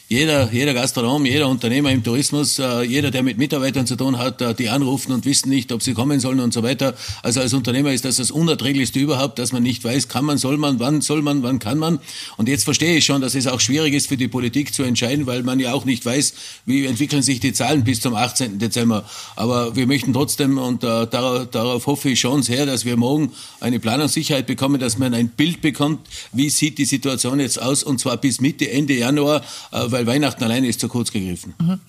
jeder, 0.09 0.49
jeder 0.53 0.73
Gastronom, 0.73 1.25
jeder 1.25 1.49
Unternehmer 1.49 1.91
im 1.91 2.01
Tourismus, 2.01 2.59
äh, 2.59 2.81
jeder, 2.83 3.11
der 3.11 3.23
mit 3.23 3.37
Mitarbeitern 3.37 3.85
zu 3.85 3.97
tun 3.97 4.17
hat, 4.17 4.41
äh, 4.41 4.55
die 4.55 4.69
anrufen 4.69 5.11
und 5.11 5.25
wissen 5.25 5.49
nicht, 5.49 5.73
ob 5.73 5.83
sie 5.83 5.93
kommen 5.93 6.21
sollen 6.21 6.39
und 6.39 6.53
so 6.53 6.63
weiter. 6.63 6.95
Also 7.23 7.41
als 7.41 7.53
Unternehmer 7.53 7.91
ist 7.91 8.05
das 8.05 8.15
das 8.15 8.31
Unerträglichste 8.31 8.99
überhaupt, 8.99 9.37
dass 9.37 9.51
man 9.51 9.63
nicht 9.63 9.83
weiß, 9.83 10.07
kann 10.07 10.23
man, 10.23 10.37
soll 10.37 10.57
man, 10.57 10.79
wann 10.79 11.01
soll 11.01 11.21
man, 11.21 11.43
wann 11.43 11.59
kann 11.59 11.77
man. 11.77 11.99
Und 12.37 12.47
jetzt 12.47 12.63
verstehe 12.63 12.95
ich 12.95 13.03
schon, 13.03 13.19
dass 13.19 13.35
es 13.35 13.47
auch 13.47 13.59
schwierig 13.59 13.93
ist 13.93 14.07
für 14.07 14.15
die 14.15 14.29
Politik 14.29 14.73
zu 14.73 14.83
entscheiden, 14.83 15.27
weil 15.27 15.43
man 15.43 15.59
ja 15.59 15.73
auch 15.73 15.83
nicht 15.83 16.05
weiß, 16.05 16.33
wie 16.65 16.85
entwickeln 16.85 17.21
sich 17.21 17.41
die 17.41 17.51
Zahlen 17.51 17.83
bis 17.83 17.99
zum 17.99 18.15
18. 18.15 18.59
Dezember. 18.59 19.03
Aber 19.35 19.75
wir 19.75 19.87
möchten 19.87 20.13
trotzdem, 20.13 20.57
und 20.57 20.85
äh, 20.85 21.05
darauf, 21.07 21.49
darauf 21.51 21.85
hoffe 21.85 22.11
ich 22.11 22.21
schon 22.21 22.43
sehr, 22.43 22.65
dass 22.65 22.85
wir 22.85 22.95
morgen 22.95 23.33
eine 23.59 23.81
Planungssicherheit 23.81 24.47
bekommen, 24.47 24.79
dass 24.79 24.97
man 24.97 25.13
ein 25.13 25.27
Bild 25.27 25.59
bekommt, 25.59 26.07
wie 26.31 26.49
sieht 26.49 26.77
die 26.77 26.85
Situation 26.85 27.41
jetzt 27.41 27.61
aus, 27.61 27.83
und 27.83 27.99
zwar 27.99 28.15
bis 28.15 28.39
Mitte, 28.39 28.71
Ende 28.71 28.93
Januar, 28.93 29.43
äh, 29.73 29.96
weil 29.97 30.05
Weihnachten 30.05 30.43
alleine 30.43 30.67
ist 30.67 30.79
zu 30.79 30.87
kurz 30.87 31.11
gegriffen. 31.11 31.55
Mhm. 31.59 31.79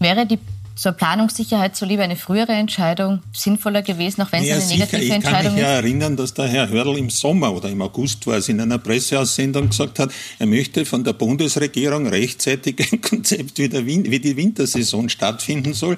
Wäre 0.00 0.26
die 0.26 0.38
zur 0.74 0.92
Planungssicherheit 0.92 1.74
zuliebe 1.74 2.02
eine 2.02 2.16
frühere 2.16 2.52
Entscheidung 2.52 3.22
sinnvoller 3.32 3.80
gewesen, 3.80 4.20
auch 4.22 4.32
wenn 4.32 4.44
ja, 4.44 4.56
es 4.56 4.64
eine 4.64 4.74
negative 4.74 5.00
sicher. 5.00 5.02
ich 5.02 5.24
Entscheidung 5.24 5.38
ist? 5.38 5.44
Ich 5.44 5.44
kann 5.44 5.54
mich 5.54 5.62
ja 5.62 5.68
erinnern, 5.70 6.16
dass 6.16 6.34
der 6.34 6.48
Herr 6.48 6.68
Hörl 6.68 6.98
im 6.98 7.08
Sommer 7.08 7.52
oder 7.52 7.70
im 7.70 7.80
August 7.80 8.26
war 8.26 8.36
es 8.36 8.48
in 8.50 8.60
einer 8.60 8.78
Presseaussendung 8.78 9.70
gesagt 9.70 9.98
hat, 9.98 10.10
er 10.38 10.46
möchte 10.46 10.84
von 10.84 11.02
der 11.02 11.14
Bundesregierung 11.14 12.06
rechtzeitig 12.06 12.92
ein 12.92 13.00
Konzept, 13.00 13.58
wie, 13.58 13.70
der, 13.70 13.86
wie 13.86 14.20
die 14.20 14.36
Wintersaison 14.36 15.08
stattfinden 15.08 15.72
soll. 15.72 15.96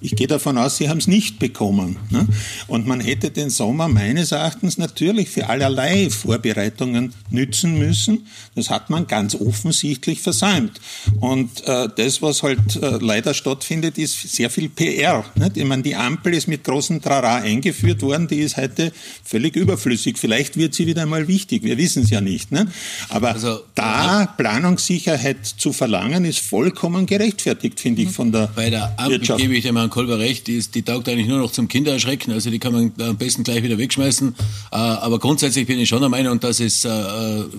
Ich 0.00 0.14
gehe 0.14 0.28
davon 0.28 0.58
aus, 0.58 0.76
Sie 0.76 0.88
haben 0.88 0.98
es 0.98 1.08
nicht 1.08 1.38
bekommen. 1.38 1.96
Ne? 2.10 2.26
Und 2.68 2.86
man 2.86 3.00
hätte 3.00 3.30
den 3.30 3.50
Sommer 3.50 3.88
meines 3.88 4.30
Erachtens 4.30 4.78
natürlich 4.78 5.28
für 5.28 5.48
allerlei 5.48 6.08
Vorbereitungen 6.08 7.12
nützen 7.30 7.78
müssen. 7.78 8.26
Das 8.54 8.70
hat 8.70 8.90
man 8.90 9.06
ganz 9.08 9.34
offensichtlich 9.34 10.20
versäumt. 10.20 10.80
Und 11.20 11.66
äh, 11.66 11.88
das, 11.96 12.22
was 12.22 12.42
halt 12.42 12.76
äh, 12.76 12.98
leider 13.00 13.34
stattfindet, 13.34 13.98
ist 13.98 14.36
sehr 14.36 14.50
viel 14.50 14.68
PR. 14.68 15.24
Nicht? 15.34 15.56
Ich 15.56 15.64
meine, 15.64 15.82
die 15.82 15.96
Ampel 15.96 16.34
ist 16.34 16.46
mit 16.46 16.62
großem 16.62 17.02
Trara 17.02 17.36
eingeführt 17.36 18.02
worden, 18.02 18.28
die 18.28 18.38
ist 18.38 18.56
heute 18.56 18.92
völlig 19.24 19.56
überflüssig. 19.56 20.16
Vielleicht 20.18 20.56
wird 20.56 20.74
sie 20.74 20.86
wieder 20.86 21.02
einmal 21.02 21.26
wichtig, 21.26 21.64
wir 21.64 21.76
wissen 21.76 22.04
es 22.04 22.10
ja 22.10 22.20
nicht. 22.20 22.52
Ne? 22.52 22.68
Aber 23.08 23.32
also, 23.32 23.60
da 23.74 24.26
Planungssicherheit 24.26 25.44
zu 25.44 25.72
verlangen, 25.72 26.24
ist 26.24 26.38
vollkommen 26.38 27.06
gerechtfertigt, 27.06 27.80
finde 27.80 28.02
ich, 28.02 28.10
von 28.10 28.30
der 28.30 28.48
Bei 28.54 28.70
der 28.70 28.94
Ampel 28.96 29.18
Wirtschaft. 29.18 29.40
gebe 29.40 29.56
ich 29.56 29.64
dem 29.64 29.76
Herrn 29.76 29.87
Kolber 29.90 30.18
recht, 30.18 30.46
die, 30.46 30.56
ist, 30.56 30.74
die 30.74 30.82
taugt 30.82 31.08
eigentlich 31.08 31.28
nur 31.28 31.38
noch 31.38 31.52
zum 31.52 31.68
Kindererschrecken, 31.68 32.32
also 32.32 32.50
die 32.50 32.58
kann 32.58 32.72
man 32.72 32.92
am 33.00 33.16
besten 33.16 33.44
gleich 33.44 33.62
wieder 33.62 33.78
wegschmeißen. 33.78 34.34
Äh, 34.70 34.76
aber 34.76 35.18
grundsätzlich 35.18 35.66
bin 35.66 35.78
ich 35.78 35.88
schon 35.88 36.00
der 36.00 36.08
Meinung, 36.08 36.40
dass 36.40 36.60
es 36.60 36.84
äh, 36.84 36.90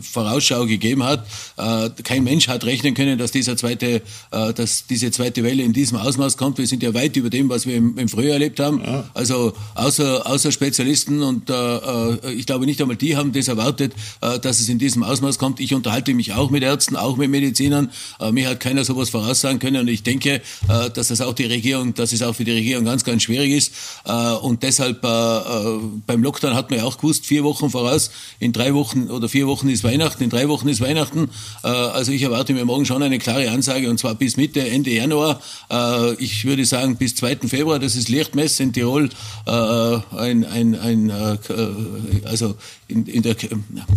Vorausschau 0.01 0.65
gegeben 0.65 1.03
hat. 1.03 1.25
Äh, 1.57 1.89
kein 2.03 2.23
Mensch 2.23 2.47
hat 2.47 2.63
rechnen 2.65 2.93
können, 2.93 3.17
dass 3.17 3.31
dieser 3.31 3.57
zweite, 3.57 4.01
dass 4.31 4.85
diese 4.87 5.11
zweite 5.11 5.43
Welle 5.43 5.63
in 5.63 5.73
diesem 5.73 5.97
Ausmaß 5.97 6.37
kommt. 6.37 6.57
Wir 6.57 6.67
sind 6.67 6.83
ja 6.83 6.93
weit 6.93 7.15
über 7.15 7.29
dem, 7.29 7.49
was 7.49 7.65
wir 7.65 7.75
im, 7.75 7.97
im 7.97 8.09
Frühjahr 8.09 8.33
erlebt 8.33 8.59
haben. 8.59 8.81
Ja. 8.83 9.09
Also 9.13 9.53
außer, 9.75 10.25
außer 10.25 10.51
Spezialisten 10.51 11.21
und 11.21 11.51
ich 12.35 12.45
glaube 12.45 12.65
nicht 12.65 12.81
einmal 12.81 12.95
die 12.95 13.15
haben 13.15 13.31
das 13.31 13.47
erwartet, 13.47 13.93
dass 14.19 14.59
es 14.59 14.69
in 14.69 14.79
diesem 14.79 15.03
Ausmaß 15.03 15.37
kommt. 15.37 15.59
Ich 15.59 15.73
unterhalte 15.73 16.13
mich 16.13 16.33
auch 16.33 16.49
mit 16.49 16.63
Ärzten, 16.63 16.95
auch 16.95 17.17
mit 17.17 17.29
Medizinern. 17.29 17.91
mir 18.31 18.49
hat 18.49 18.59
keiner 18.59 18.83
sowas 18.83 19.09
voraussagen 19.09 19.59
können 19.59 19.81
und 19.81 19.87
ich 19.87 20.03
denke, 20.03 20.41
dass 20.67 21.09
das 21.09 21.21
auch 21.21 21.33
die 21.33 21.45
Regierung, 21.45 21.93
dass 21.93 22.13
es 22.13 22.18
auch 22.23 22.33
für 22.33 22.43
die 22.43 22.51
Regierung 22.51 22.85
ganz, 22.85 23.03
ganz 23.03 23.23
schwierig 23.23 23.51
ist. 23.51 23.73
und 24.41 24.63
deshalb 24.63 25.01
beim 25.01 26.23
Lockdown 26.23 26.55
hat 26.55 26.69
man 26.69 26.79
ja 26.79 26.85
auch 26.85 26.97
gewusst, 26.97 27.25
vier 27.25 27.43
Wochen 27.43 27.69
voraus, 27.69 28.11
in 28.39 28.53
drei 28.53 28.73
Wochen 28.73 29.09
oder 29.09 29.29
vier 29.29 29.47
Wochen 29.47 29.69
ist 29.69 29.83
Weihnachten, 29.83 30.23
in 30.23 30.29
drei 30.29 30.47
Wochen 30.47 30.67
ist 30.67 30.81
Weihnachten. 30.81 31.29
Äh, 31.63 31.67
also 31.67 32.11
ich 32.11 32.21
erwarte 32.21 32.53
mir 32.53 32.65
morgen 32.65 32.85
schon 32.85 33.03
eine 33.03 33.19
klare 33.19 33.49
Ansage 33.49 33.89
und 33.89 33.99
zwar 33.99 34.15
bis 34.15 34.37
Mitte, 34.37 34.67
Ende 34.67 34.91
Januar. 34.91 35.41
Äh, 35.69 36.13
ich 36.15 36.45
würde 36.45 36.65
sagen 36.65 36.95
bis 36.97 37.15
2. 37.15 37.47
Februar, 37.47 37.79
das 37.79 37.95
ist 37.95 38.09
Lichtmess 38.09 38.59
in 38.59 38.73
Tirol, 38.73 39.09
äh, 39.45 39.51
ein, 39.51 40.45
ein, 40.45 40.75
ein 40.79 41.11
also 42.25 42.55
in, 42.87 43.05
in 43.05 43.21
der, 43.21 43.35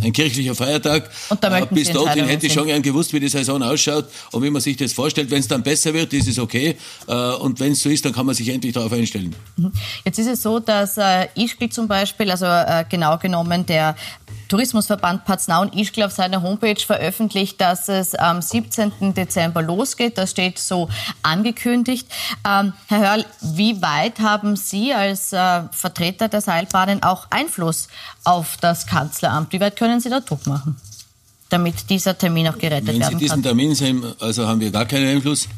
ein 0.02 0.12
kirchlicher 0.12 0.54
Feiertag. 0.54 1.10
Und 1.28 1.42
da 1.42 1.64
bis 1.66 1.90
dorthin 1.90 2.26
hätte 2.26 2.46
ich 2.46 2.52
schon 2.52 2.66
gern 2.66 2.82
gewusst, 2.82 3.12
wie 3.12 3.20
die 3.20 3.28
Saison 3.28 3.62
ausschaut 3.62 4.06
und 4.32 4.42
wie 4.42 4.50
man 4.50 4.60
sich 4.60 4.76
das 4.76 4.92
vorstellt. 4.92 5.30
Wenn 5.30 5.40
es 5.40 5.48
dann 5.48 5.62
besser 5.62 5.94
wird, 5.94 6.12
ist 6.12 6.28
es 6.28 6.38
okay. 6.38 6.76
Und 7.06 7.60
wenn 7.60 7.72
es 7.72 7.82
so 7.82 7.88
ist, 7.88 8.04
dann 8.04 8.11
kann 8.12 8.26
man 8.26 8.34
sich 8.34 8.48
endlich 8.48 8.72
darauf 8.72 8.92
einstellen. 8.92 9.34
Mhm. 9.56 9.72
Jetzt 10.04 10.18
ist 10.18 10.26
es 10.26 10.42
so, 10.42 10.58
dass 10.58 10.98
äh, 10.98 11.28
Ischgl 11.34 11.70
zum 11.70 11.88
Beispiel, 11.88 12.30
also 12.30 12.46
äh, 12.46 12.84
genau 12.88 13.18
genommen 13.18 13.66
der 13.66 13.96
Tourismusverband 14.52 15.24
Paznau 15.24 15.62
und 15.62 15.74
Ischgl 15.74 16.02
auf 16.02 16.12
seiner 16.12 16.42
Homepage 16.42 16.78
veröffentlicht, 16.78 17.58
dass 17.58 17.88
es 17.88 18.14
am 18.14 18.42
17. 18.42 19.14
Dezember 19.14 19.62
losgeht. 19.62 20.18
Das 20.18 20.30
steht 20.30 20.58
so 20.58 20.90
angekündigt. 21.22 22.06
Ähm, 22.46 22.74
Herr 22.88 22.98
Hörl, 22.98 23.24
wie 23.40 23.80
weit 23.80 24.20
haben 24.20 24.56
Sie 24.56 24.92
als 24.92 25.32
äh, 25.32 25.62
Vertreter 25.72 26.28
der 26.28 26.42
Seilbahnen 26.42 27.02
auch 27.02 27.28
Einfluss 27.30 27.88
auf 28.24 28.58
das 28.60 28.86
Kanzleramt? 28.86 29.54
Wie 29.54 29.60
weit 29.60 29.76
können 29.76 30.00
Sie 30.00 30.10
da 30.10 30.20
Druck 30.20 30.46
machen, 30.46 30.76
damit 31.48 31.88
dieser 31.88 32.18
Termin 32.18 32.48
auch 32.48 32.58
gerettet 32.58 32.88
Wenn 32.88 33.00
werden 33.00 33.02
kann? 33.04 33.12
Wenn 33.12 33.18
Sie 33.20 33.24
diesen 33.24 33.42
Termin 33.42 33.74
sehen, 33.74 34.04
also 34.20 34.46
haben 34.46 34.60
wir 34.60 34.70
gar 34.70 34.84
keinen 34.84 35.16
Einfluss. 35.16 35.48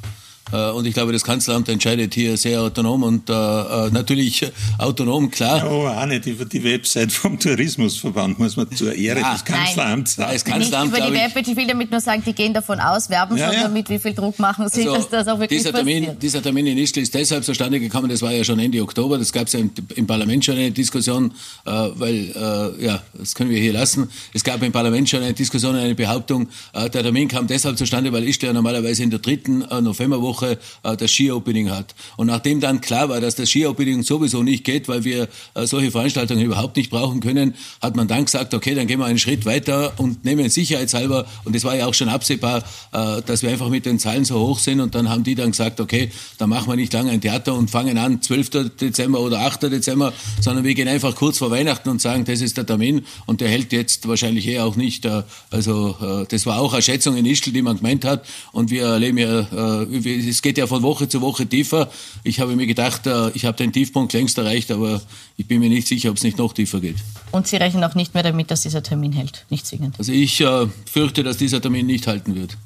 Äh, 0.55 0.71
und 0.71 0.87
ich 0.87 0.95
glaube, 0.95 1.13
das 1.13 1.25
Kanzleramt 1.25 1.69
entscheidet 1.69 2.15
hier 2.15 2.37
sehr 2.37 2.63
autonom 2.63 3.03
und 3.03 3.29
äh, 3.29 3.33
äh 3.33 3.91
natürlich 3.91 4.47
autonom, 4.79 5.31
klar. 5.31 5.59
Ja, 5.59 5.65
aber 5.65 6.01
auch 6.01 6.07
nicht 6.07 6.27
über 6.27 6.45
die 6.45 6.63
Website 6.63 7.13
vom 7.13 7.39
Tourismusverband, 7.39 8.39
muss 8.39 8.57
man 8.57 8.71
zur 8.71 8.95
Ehre 8.95 9.21
ja, 9.21 9.33
des 9.33 9.45
Kanzleramts 9.45 10.15
sagen. 10.15 10.33
Das 10.33 10.45
Kanzleramt, 10.45 10.93
nicht 10.93 11.01
über 11.01 11.11
die 11.11 11.17
Website, 11.17 11.49
ich 11.49 11.57
will 11.57 11.67
damit 11.67 11.91
nur 11.91 12.01
sagen, 12.01 12.23
die 12.25 12.33
gehen 12.33 12.55
davon 12.55 12.79
aus, 12.79 13.11
werben 13.11 13.37
ja, 13.37 13.47
schon 13.47 13.55
ja. 13.55 13.63
damit, 13.65 13.89
wie 13.91 13.99
viel 13.99 14.15
Druck 14.15 14.39
machen 14.39 14.69
sie, 14.69 14.83
also, 14.83 14.95
dass 14.95 15.09
das 15.09 15.29
auch 15.29 15.41
wirklich 15.41 15.59
dieser 15.59 15.73
Termin, 15.73 16.05
passiert. 16.05 16.23
Dieser 16.23 16.43
Termin 16.43 16.67
in 16.67 16.79
Ischgl 16.79 17.01
ist 17.01 17.15
deshalb 17.15 17.45
zustande 17.45 17.81
gekommen, 17.81 18.09
das 18.09 18.23
war 18.23 18.33
ja 18.33 18.45
schon 18.45 18.59
Ende 18.61 18.81
Oktober, 18.81 19.19
das 19.19 19.33
gab 19.33 19.49
es 19.49 19.55
ja 19.55 19.61
im, 19.61 19.73
im, 19.97 20.07
Parlament 20.07 20.45
schon 20.45 20.57
eine 20.57 20.71
Diskussion, 20.71 21.33
äh, 21.65 21.71
weil, 21.71 22.33
äh, 22.35 22.85
ja, 22.85 23.03
das 23.15 23.35
können 23.35 23.51
wir 23.51 23.59
hier 23.59 23.73
lassen. 23.73 24.09
Es 24.33 24.45
gab 24.45 24.63
im 24.63 24.71
Parlament 24.71 25.09
schon 25.09 25.23
eine 25.23 25.33
Diskussion, 25.33 25.75
eine 25.75 25.95
Behauptung, 25.95 26.49
äh, 26.73 26.89
der 26.89 27.03
Termin 27.03 27.27
kam 27.27 27.47
deshalb 27.49 27.77
zustande, 27.77 28.13
weil 28.13 28.25
Ischgl 28.25 28.47
ja 28.47 28.53
normalerweise 28.53 29.03
in 29.03 29.11
der 29.11 29.19
dritten 29.19 29.59
Novemberwoche 29.59 30.44
Woche 30.45 30.59
äh, 30.83 30.97
das 30.97 31.11
Ski-Opening 31.11 31.71
hat. 31.71 31.95
Und 32.17 32.27
nachdem 32.29 32.61
dann 32.61 32.81
klar 32.81 33.09
war, 33.09 33.21
dass 33.21 33.35
das 33.37 33.51
Ski-Opening 33.51 34.03
sowieso 34.03 34.43
nicht 34.43 34.65
geht, 34.65 34.89
weil 34.89 35.05
wir 35.05 35.29
äh, 35.55 35.67
solche 35.67 35.91
Veranstaltungen 35.91 36.45
überhaupt 36.45 36.77
nicht 36.77 36.91
brauchen 36.91 37.21
können, 37.21 37.55
hat 37.81 37.97
man 37.97 38.09
dann 38.09 38.25
gesagt, 38.25 38.55
okay, 38.55 38.75
dann 38.75 38.87
gehen 38.87 38.99
wir 38.99 39.07
einen 39.07 39.19
Schritt 39.19 39.47
weiter 39.47 39.93
und 39.97 40.25
nehmen 40.25 40.49
sicherheitshalber, 40.49 41.27
und 41.45 41.55
das 41.55 41.65
war 41.65 41.77
ja 41.77 41.87
auch 41.87 41.95
schon 41.95 42.09
absehbar, 42.09 42.65
äh, 42.93 43.23
dass 43.23 43.43
wir 43.43 43.51
einfach 43.51 43.69
mit 43.69 43.87
den 43.87 43.99
Zahlen 43.99 44.25
so 44.25 44.39
hoch 44.39 44.59
sind. 44.59 44.81
Und 44.81 44.95
dann 44.95 45.09
haben 45.09 45.25
die 45.25 45.35
dann 45.35 45.51
gesagt, 45.51 45.81
okay, 45.81 46.11
dann 46.39 46.49
machen 46.49 46.69
wir 46.69 46.77
nicht 46.77 46.93
lange 46.93 47.11
ein 47.11 47.21
Theater 47.21 47.55
und 47.55 47.71
fangen 47.71 47.99
an 47.99 48.23
12. 48.23 48.77
Dezember 48.81 49.21
oder 49.21 49.41
8. 49.41 49.65
Dezember, 49.65 50.13
sondern 50.41 50.65
wir 50.65 50.75
gehen 50.75 50.89
einfach 50.89 51.15
kurz 51.15 51.39
vor 51.39 51.51
Weihnachten 51.51 51.89
und 51.89 52.01
sagen, 52.01 52.25
das 52.25 52.41
ist 52.41 52.57
der 52.57 52.67
Termin 52.67 53.05
und 53.27 53.41
der 53.41 53.49
hält 53.49 53.73
jetzt 53.73 54.07
wahrscheinlich 54.09 54.47
eher 54.47 54.65
auch 54.65 54.77
nicht. 54.77 55.05
Äh, 55.05 55.23
also 55.51 55.97
äh, 56.01 56.27
das 56.29 56.47
war 56.47 56.61
auch 56.61 56.73
eine 56.73 56.83
Schätzung 56.83 57.17
in 57.17 57.27
Ischgl, 57.27 57.53
die 57.53 57.63
man 57.63 57.77
gemeint 57.77 58.05
hat. 58.05 58.27
Und 58.53 58.71
wir 58.71 58.85
erleben 58.85 59.19
ja, 59.19 59.41
äh, 59.83 59.87
es 60.29 60.43
geht 60.43 60.59
ja 60.59 60.67
von 60.67 60.83
Woche 60.83 61.09
zu 61.09 61.21
Woche 61.21 61.47
tiefer. 61.47 61.91
Ich 62.23 62.41
habe 62.41 62.57
mir 62.57 62.67
gedacht, 62.67 63.07
äh, 63.07 63.31
ich 63.31 63.45
habe 63.45 63.57
den 63.57 63.73
Tiefpunkt 63.73 64.13
längst 64.13 64.39
erreicht, 64.39 64.71
aber 64.71 65.03
ich 65.37 65.47
bin 65.47 65.61
mir 65.61 65.69
nicht 65.69 65.89
sicher, 65.89 66.11
ob 66.11 66.17
es 66.17 66.23
nicht 66.23 66.39
noch 66.39 66.53
tiefer 66.53 66.81
geht. 66.81 66.97
Und 67.31 67.47
Sie 67.47 67.57
rechnen 67.57 67.85
auch 67.85 67.95
nicht 67.95 68.15
mehr 68.15 68.23
damit, 68.23 68.51
dass 68.51 68.63
dieser 68.63 68.83
Termin 68.83 69.13
hält, 69.13 69.45
nicht 69.51 69.67
zwingend? 69.67 69.97
Also 69.99 70.13
ich 70.13 70.41
äh, 70.41 70.67
fürchte, 70.91 71.23
dass 71.23 71.37
dieser 71.37 71.61
Termin 71.61 71.87
nicht 71.87 72.07
halten 72.07 72.35
wird. 72.35 72.57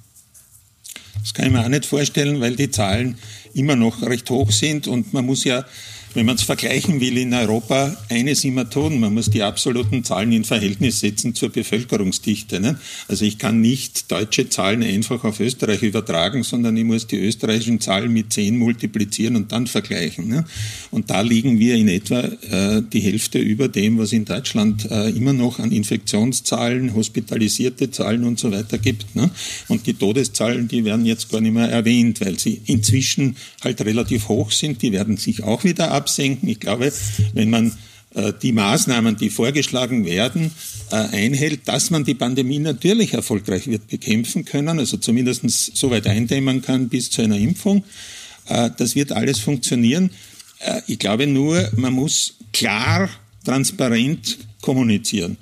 Das 1.21 1.35
kann 1.35 1.47
ich 1.47 1.53
mir 1.53 1.65
auch 1.65 1.69
nicht 1.69 1.87
vorstellen, 1.87 2.41
weil 2.41 2.57
die 2.57 2.71
Zahlen 2.71 3.19
immer 3.55 3.77
noch 3.77 4.03
recht 4.03 4.31
hoch 4.31 4.51
sind 4.51 4.87
und 4.87 5.13
man 5.13 5.27
muss 5.27 5.45
ja 5.45 5.65
wenn 6.15 6.27
man 6.27 6.37
es 6.37 6.43
vergleichen 6.43 7.01
will 7.01 7.19
in 7.19 7.35
Europa, 7.35 7.97
eines 8.09 8.45
immer 8.45 8.69
tun, 8.69 9.01
man 9.01 9.15
muss 9.15 9.31
die 9.31 9.43
absoluten 9.43 10.05
Zahlen 10.05 10.33
in 10.33 10.45
Verhältnis 10.45 11.01
setzen 11.01 11.35
zur 11.35 11.51
Bevölkerungsdichte. 11.51 12.61
Ne? 12.61 12.79
Also 13.09 13.25
ich 13.25 13.39
kann 13.39 13.61
nicht 13.61 14.11
deutsche 14.11 14.49
Zahlen 14.49 14.83
einfach 14.83 15.25
auf 15.25 15.41
Österreich 15.41 15.83
übertragen, 15.83 16.43
sondern 16.43 16.77
ich 16.77 16.85
muss 16.85 17.07
die 17.07 17.19
österreichischen 17.19 17.81
Zahlen 17.81 18.13
mit 18.13 18.33
10 18.33 18.57
multiplizieren 18.57 19.37
und 19.37 19.53
dann 19.53 19.67
vergleichen. 19.67 20.29
Ne? 20.29 20.45
Und 20.91 21.11
da 21.11 21.21
liegen 21.21 21.59
wir 21.59 21.75
in 21.75 21.89
etwa 21.89 22.21
äh, 22.21 22.83
die 22.93 23.01
Hälfte 23.01 23.39
über 23.39 23.69
dem, 23.69 23.99
was 23.99 24.13
in 24.13 24.25
Deutschland 24.25 24.91
äh, 24.91 25.11
immer 25.11 25.33
noch 25.33 25.59
an 25.59 25.73
Infektionszahlen, 25.73 26.95
hospitalisierte 26.95 27.91
Zahlen 27.91 28.25
und 28.25 28.39
so 28.39 28.51
weiter 28.51 28.79
gibt. 28.79 29.15
Ne? 29.15 29.31
Und 29.69 29.87
die 29.87 29.95
Todeszahlen, 29.95 30.69
die 30.69 30.85
werden 30.85 31.05
jetzt 31.05 31.31
gar 31.31 31.41
nicht 31.41 31.55
mehr 31.55 31.69
erwähnt, 31.69 32.21
weil 32.21 32.39
sie 32.39 32.61
inzwischen 32.67 33.37
halt 33.63 33.81
relativ 33.83 34.29
hoch 34.29 34.51
sind. 34.53 34.83
Die 34.83 34.93
werden 34.93 35.17
sich 35.17 35.43
auch 35.43 35.65
wieder 35.65 35.91
absenken. 35.99 36.49
Ich 36.49 36.61
glaube, 36.61 36.93
wenn 37.35 37.51
man 37.51 37.73
äh, 38.15 38.33
die 38.41 38.53
Maßnahmen, 38.53 39.17
die 39.17 39.29
vorgeschlagen 39.29 40.07
werden, 40.07 40.51
äh, 40.91 40.95
einhält, 40.97 41.69
dass 41.69 41.91
man 41.91 42.05
die 42.05 42.15
Pandemie 42.15 42.59
natürlich 42.59 43.13
erfolgreich 43.13 43.67
wird 43.67 43.87
bekämpfen 43.89 44.45
können, 44.45 44.79
also 44.79 44.97
zumindest 44.97 45.77
so 45.77 45.91
weit 45.91 46.07
eindämmen 46.07 46.63
kann 46.63 46.89
bis 46.89 47.11
zu 47.11 47.23
einer 47.23 47.37
Impfung. 47.37 47.85
Äh, 48.47 48.71
das 48.79 48.95
wird 48.95 49.13
alles 49.13 49.39
funktionieren. 49.41 50.11
Ich 50.89 50.99
glaube 50.99 51.29
nur, 51.29 51.71
man 51.77 51.93
muss 51.93 52.35
klar, 52.53 53.09
transparent 53.45 54.39
kommunizieren. 54.61 55.37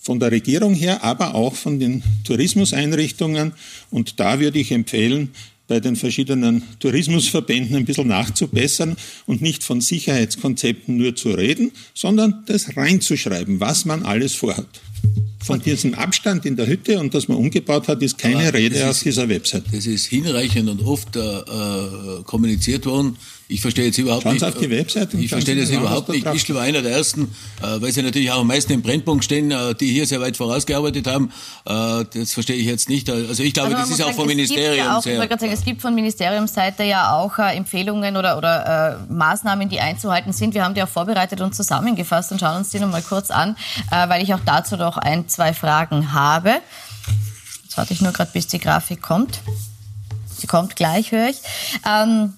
Von 0.00 0.18
der 0.20 0.30
Regierung 0.30 0.72
her, 0.72 1.04
aber 1.04 1.34
auch 1.34 1.54
von 1.54 1.78
den 1.78 2.02
Tourismuseinrichtungen. 2.24 3.52
Und 3.90 4.18
da 4.20 4.40
würde 4.40 4.58
ich 4.58 4.72
empfehlen, 4.72 5.32
bei 5.74 5.80
den 5.80 5.96
verschiedenen 5.96 6.62
Tourismusverbänden 6.78 7.74
ein 7.74 7.84
bisschen 7.84 8.06
nachzubessern 8.06 8.96
und 9.26 9.42
nicht 9.42 9.64
von 9.64 9.80
Sicherheitskonzepten 9.80 10.96
nur 10.96 11.16
zu 11.16 11.30
reden, 11.30 11.72
sondern 11.94 12.44
das 12.46 12.76
reinzuschreiben, 12.76 13.58
was 13.58 13.84
man 13.84 14.04
alles 14.04 14.34
vorhat. 14.34 14.68
Von 15.42 15.60
diesem 15.60 15.94
Abstand 15.94 16.46
in 16.46 16.54
der 16.54 16.68
Hütte 16.68 17.00
und 17.00 17.12
dass 17.12 17.26
man 17.26 17.38
umgebaut 17.38 17.88
hat, 17.88 18.02
ist 18.02 18.18
keine 18.18 18.46
Aber 18.46 18.54
Rede 18.54 18.88
auf 18.88 19.02
dieser 19.02 19.28
Website. 19.28 19.64
Das 19.72 19.84
ist 19.84 20.06
hinreichend 20.06 20.68
und 20.70 20.80
oft 20.80 21.16
äh, 21.16 21.20
äh 21.20 22.22
kommuniziert 22.22 22.86
worden. 22.86 23.16
Ich 23.46 23.60
verstehe 23.60 23.86
jetzt 23.86 23.98
überhaupt 23.98 24.22
Schauen 24.22 24.34
nicht. 24.34 24.44
auf 24.44 24.56
die 24.56 24.70
Webseite. 24.70 25.18
Ich 25.18 25.28
verstehe 25.28 25.54
das 25.54 25.68
überhaupt 25.68 26.08
nicht. 26.08 26.26
Ischl 26.26 26.54
war 26.54 26.62
einer 26.62 26.80
der 26.80 26.92
ersten, 26.92 27.24
äh, 27.62 27.80
weil 27.80 27.92
sie 27.92 28.02
natürlich 28.02 28.30
auch 28.30 28.40
am 28.40 28.46
meisten 28.46 28.72
im 28.72 28.80
Brennpunkt 28.80 29.22
stehen, 29.22 29.50
äh, 29.50 29.74
die 29.74 29.92
hier 29.92 30.06
sehr 30.06 30.20
weit 30.20 30.36
vorausgearbeitet 30.36 31.06
haben. 31.06 31.30
Äh, 31.66 32.04
das 32.14 32.32
verstehe 32.32 32.56
ich 32.56 32.66
jetzt 32.66 32.88
nicht. 32.88 33.10
Also 33.10 33.42
ich 33.42 33.52
glaube, 33.52 33.68
also 33.68 33.82
das 33.82 33.90
ist 33.90 33.98
sagen, 33.98 34.10
auch 34.10 34.14
vom 34.14 34.26
Ministerium 34.26 34.76
ja 34.76 34.96
auch, 34.96 35.02
sehr. 35.02 35.22
Ich 35.22 35.28
sagen, 35.28 35.52
es 35.52 35.64
gibt 35.64 35.82
von 35.82 35.94
Ministeriumsseite 35.94 36.84
ja 36.84 37.12
auch 37.12 37.38
äh, 37.38 37.54
Empfehlungen 37.54 38.16
oder, 38.16 38.38
oder 38.38 38.98
äh, 39.08 39.12
Maßnahmen, 39.12 39.68
die 39.68 39.78
einzuhalten 39.78 40.32
sind. 40.32 40.54
Wir 40.54 40.64
haben 40.64 40.74
die 40.74 40.82
auch 40.82 40.88
vorbereitet 40.88 41.42
und 41.42 41.54
zusammengefasst 41.54 42.32
und 42.32 42.40
schauen 42.40 42.56
uns 42.56 42.70
die 42.70 42.78
nochmal 42.78 43.02
kurz 43.02 43.30
an, 43.30 43.56
äh, 43.90 44.08
weil 44.08 44.22
ich 44.22 44.32
auch 44.32 44.40
dazu 44.46 44.76
noch 44.76 44.96
ein, 44.96 45.28
zwei 45.28 45.52
Fragen 45.52 46.14
habe. 46.14 46.60
Jetzt 47.62 47.76
warte 47.76 47.92
ich 47.92 48.00
nur 48.00 48.12
gerade, 48.12 48.30
bis 48.32 48.46
die 48.46 48.58
Grafik 48.58 49.02
kommt. 49.02 49.40
Sie 50.34 50.46
kommt 50.46 50.76
gleich, 50.76 51.12
höre 51.12 51.28
ich. 51.28 51.38
Ähm, 51.86 52.32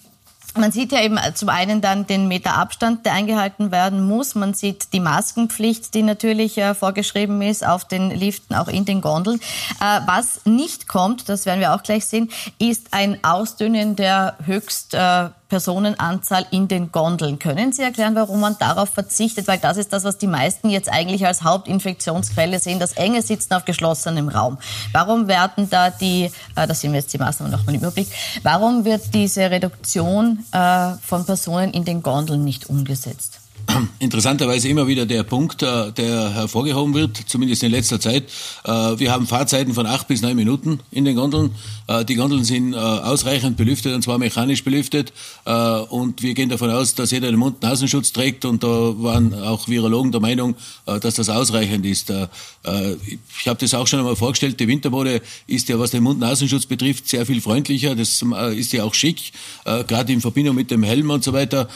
man 0.57 0.73
sieht 0.73 0.93
ja 0.93 1.03
eben 1.03 1.19
zum 1.35 1.49
einen 1.49 1.81
dann 1.81 2.07
den 2.07 2.29
Meter 2.29 2.57
Abstand, 2.57 3.07
der 3.07 3.13
eingehalten 3.13 3.71
werden 3.71 4.07
muss. 4.07 4.35
Man 4.35 4.55
sieht 4.55 4.93
die 4.93 5.01
Maskenpflicht, 5.01 5.95
die 5.95 6.03
natürlich 6.03 6.59
äh, 6.59 6.75
vorgeschrieben 6.75 7.43
ist 7.43 7.67
auf 7.67 7.87
den 7.87 8.11
Liften, 8.11 8.55
auch 8.55 8.69
in 8.69 8.85
den 8.85 9.01
Gondeln. 9.01 9.41
Äh, 9.81 10.01
was 10.07 10.41
nicht 10.45 10.89
kommt, 10.89 11.29
das 11.29 11.47
werden 11.47 11.61
wir 11.61 11.75
auch 11.75 11.83
gleich 11.83 12.07
sehen, 12.07 12.31
ist 12.59 12.89
ein 12.93 13.23
Ausdünnen 13.23 13.97
der 13.97 14.37
höchst 14.45 14.95
äh, 14.95 15.29
Personenanzahl 15.49 16.47
in 16.51 16.67
den 16.69 16.91
Gondeln. 16.91 17.39
Können 17.39 17.73
Sie 17.73 17.83
erklären, 17.83 18.15
warum 18.15 18.41
man 18.41 18.57
darauf 18.59 18.91
verzichtet? 18.91 19.47
Weil 19.47 19.59
das 19.59 19.77
ist 19.77 19.93
das, 19.93 20.05
was 20.05 20.19
die 20.19 20.27
meisten 20.27 20.71
jetzt 20.71 20.91
eigentlich 20.91 21.27
als 21.27 21.43
Hauptinfektionsquelle 21.43 22.59
sehen, 22.59 22.81
das 22.81 22.95
enge 22.95 23.23
Sitzen 23.23 23.55
auf 23.55 23.65
geschlossenem 23.65 24.29
Raum. 24.29 24.59
Warum 24.93 25.29
werden 25.29 25.71
da 25.71 25.91
die, 25.91 26.31
äh, 26.57 26.67
das 26.67 26.81
sind 26.81 26.95
jetzt 26.95 27.13
die 27.13 27.19
Maßnahmen 27.19 27.53
nochmal 27.53 27.75
im 27.75 27.81
Überblick, 27.81 28.09
warum 28.43 28.85
wird 28.85 29.15
diese 29.15 29.51
Reduktion 29.51 30.45
äh, 30.53 30.93
von 31.03 31.25
Personen 31.25 31.73
in 31.73 31.85
den 31.85 32.03
Gondeln 32.03 32.45
nicht 32.45 32.69
umgesetzt? 32.69 33.41
interessanterweise 33.99 34.69
immer 34.69 34.87
wieder 34.87 35.07
der 35.07 35.23
Punkt, 35.23 35.63
äh, 35.63 35.93
der 35.93 36.31
hervorgehoben 36.31 36.95
wird, 36.95 37.17
zumindest 37.27 37.63
in 37.63 37.71
letzter 37.71 38.01
Zeit. 38.01 38.25
Äh, 38.65 38.71
wir 38.71 39.13
haben 39.13 39.27
Fahrzeiten 39.27 39.75
von 39.75 39.87
acht 39.87 40.09
bis 40.09 40.23
neun 40.23 40.37
Minuten 40.37 40.81
in 40.91 41.05
den 41.05 41.17
Gondeln. 41.17 41.53
Äh, 41.87 42.05
die 42.05 42.15
Gondeln 42.15 42.45
sind 42.45 42.75
ausreichend 42.75 43.57
belüftet 43.57 43.95
und 43.95 44.03
zwar 44.03 44.19
mechanisch 44.19 44.65
belüftet. 44.65 45.13
Und 45.45 46.23
wir 46.23 46.35
gehen 46.35 46.49
davon 46.49 46.71
aus, 46.71 46.95
dass 46.95 47.11
jeder 47.11 47.31
den 47.31 47.39
Mund-Nasenschutz 47.39 48.13
trägt. 48.13 48.45
Und 48.45 48.63
da 48.63 48.69
waren 48.69 49.35
auch 49.35 49.69
Virologen 49.69 50.13
der 50.13 50.21
Meinung, 50.21 50.57
dass 50.85 51.15
das 51.15 51.29
ausreichend 51.29 51.87
ist. 51.87 52.11
Ich 52.11 53.49
habe 53.49 53.59
das 53.59 53.75
auch 53.75 53.87
schon 53.87 54.01
einmal 54.01 54.17
vorgestellt. 54.17 54.59
Die 54.61 54.69
Wintermode 54.69 55.23
ist 55.47 55.69
ja, 55.69 55.79
was 55.79 55.93
den 55.93 56.03
Mund-Nasenschutz 56.03 56.67
betrifft, 56.67 57.09
sehr 57.09 57.25
viel 57.27 57.41
freundlicher. 57.41 57.95
Das 57.95 58.23
ist 58.55 58.73
ja 58.73 58.85
auch 58.85 58.95
schick, 58.95 59.33
gerade 59.65 60.13
in 60.13 60.21
Verbindung 60.21 60.57
mit 60.57 60.71
dem 60.71 60.83
Helm 60.83 61.11
und 61.11 61.25
so 61.25 61.33
weiter, 61.33 61.69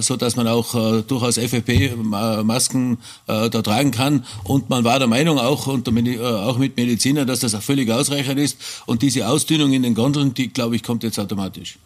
so 0.00 0.16
dass 0.16 0.36
man 0.36 0.48
auch 0.48 1.02
durchaus 1.02 1.25
FFP-Masken 1.34 2.98
äh, 3.26 3.50
da 3.50 3.62
tragen 3.62 3.90
kann. 3.90 4.24
Und 4.44 4.70
man 4.70 4.84
war 4.84 4.98
der 4.98 5.08
Meinung 5.08 5.38
auch, 5.38 5.66
unter, 5.66 5.94
äh, 5.94 6.18
auch 6.20 6.58
mit 6.58 6.76
Medizinern, 6.76 7.26
dass 7.26 7.40
das 7.40 7.54
auch 7.54 7.62
völlig 7.62 7.90
ausreichend 7.90 8.38
ist. 8.38 8.58
Und 8.86 9.02
diese 9.02 9.28
Ausdünnung 9.28 9.72
in 9.72 9.82
den 9.82 9.94
Gondeln, 9.94 10.32
die, 10.34 10.48
glaube 10.48 10.76
ich, 10.76 10.82
kommt 10.82 11.02
jetzt 11.02 11.18
automatisch 11.18 11.78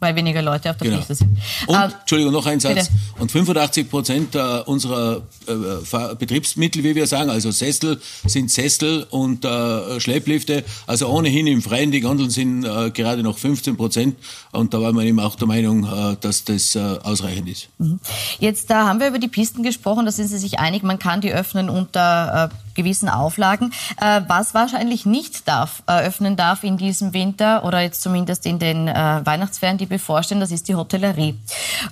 weil 0.00 0.16
weniger 0.16 0.42
Leute 0.42 0.70
auf 0.70 0.78
der 0.78 0.88
genau. 0.88 0.98
Piste 0.98 1.14
sind. 1.14 1.38
Und, 1.66 1.76
äh, 1.76 1.88
Entschuldigung, 2.00 2.32
noch 2.32 2.46
ein 2.46 2.58
Satz. 2.58 2.88
Bitte. 2.88 2.90
Und 3.18 3.30
85 3.30 3.90
Prozent 3.90 4.34
äh, 4.34 4.38
unserer 4.64 5.22
äh, 5.46 6.14
Betriebsmittel, 6.14 6.82
wie 6.82 6.94
wir 6.94 7.06
sagen, 7.06 7.30
also 7.30 7.50
Sessel, 7.50 8.00
sind 8.26 8.50
Sessel 8.50 9.06
und 9.10 9.44
äh, 9.44 10.00
Schlepplifte. 10.00 10.64
Also 10.86 11.08
ohnehin 11.08 11.46
im 11.46 11.62
Freien, 11.62 11.92
die 11.92 12.00
Gondeln 12.00 12.30
sind 12.30 12.64
äh, 12.64 12.90
gerade 12.90 13.22
noch 13.22 13.38
15 13.38 13.76
Prozent. 13.76 14.16
Und 14.52 14.74
da 14.74 14.80
war 14.80 14.92
man 14.92 15.06
eben 15.06 15.20
auch 15.20 15.36
der 15.36 15.46
Meinung, 15.46 15.84
äh, 15.84 16.16
dass 16.20 16.44
das 16.44 16.76
ausreichend 16.76 17.48
ist. 17.48 17.68
Mhm. 17.78 18.00
Jetzt 18.38 18.70
da 18.70 18.86
haben 18.86 19.00
wir 19.00 19.08
über 19.08 19.18
die 19.18 19.28
Pisten 19.28 19.62
gesprochen, 19.62 20.06
da 20.06 20.12
sind 20.12 20.28
Sie 20.28 20.38
sich 20.38 20.58
einig, 20.58 20.82
man 20.82 20.98
kann 20.98 21.20
die 21.20 21.32
öffnen 21.32 21.68
unter 21.68 22.50
gewissen 22.74 23.08
Auflagen. 23.08 23.72
Äh, 24.00 24.22
was 24.26 24.54
wahrscheinlich 24.54 25.06
nicht 25.06 25.48
darf, 25.48 25.82
äh, 25.86 26.02
öffnen 26.02 26.36
darf 26.36 26.64
in 26.64 26.76
diesem 26.76 27.12
Winter 27.12 27.64
oder 27.64 27.80
jetzt 27.80 28.02
zumindest 28.02 28.46
in 28.46 28.58
den 28.58 28.88
äh, 28.88 29.20
Weihnachtsferien, 29.24 29.78
die 29.78 29.86
bevorstehen, 29.86 30.40
das 30.40 30.50
ist 30.50 30.68
die 30.68 30.74
Hotellerie. 30.74 31.38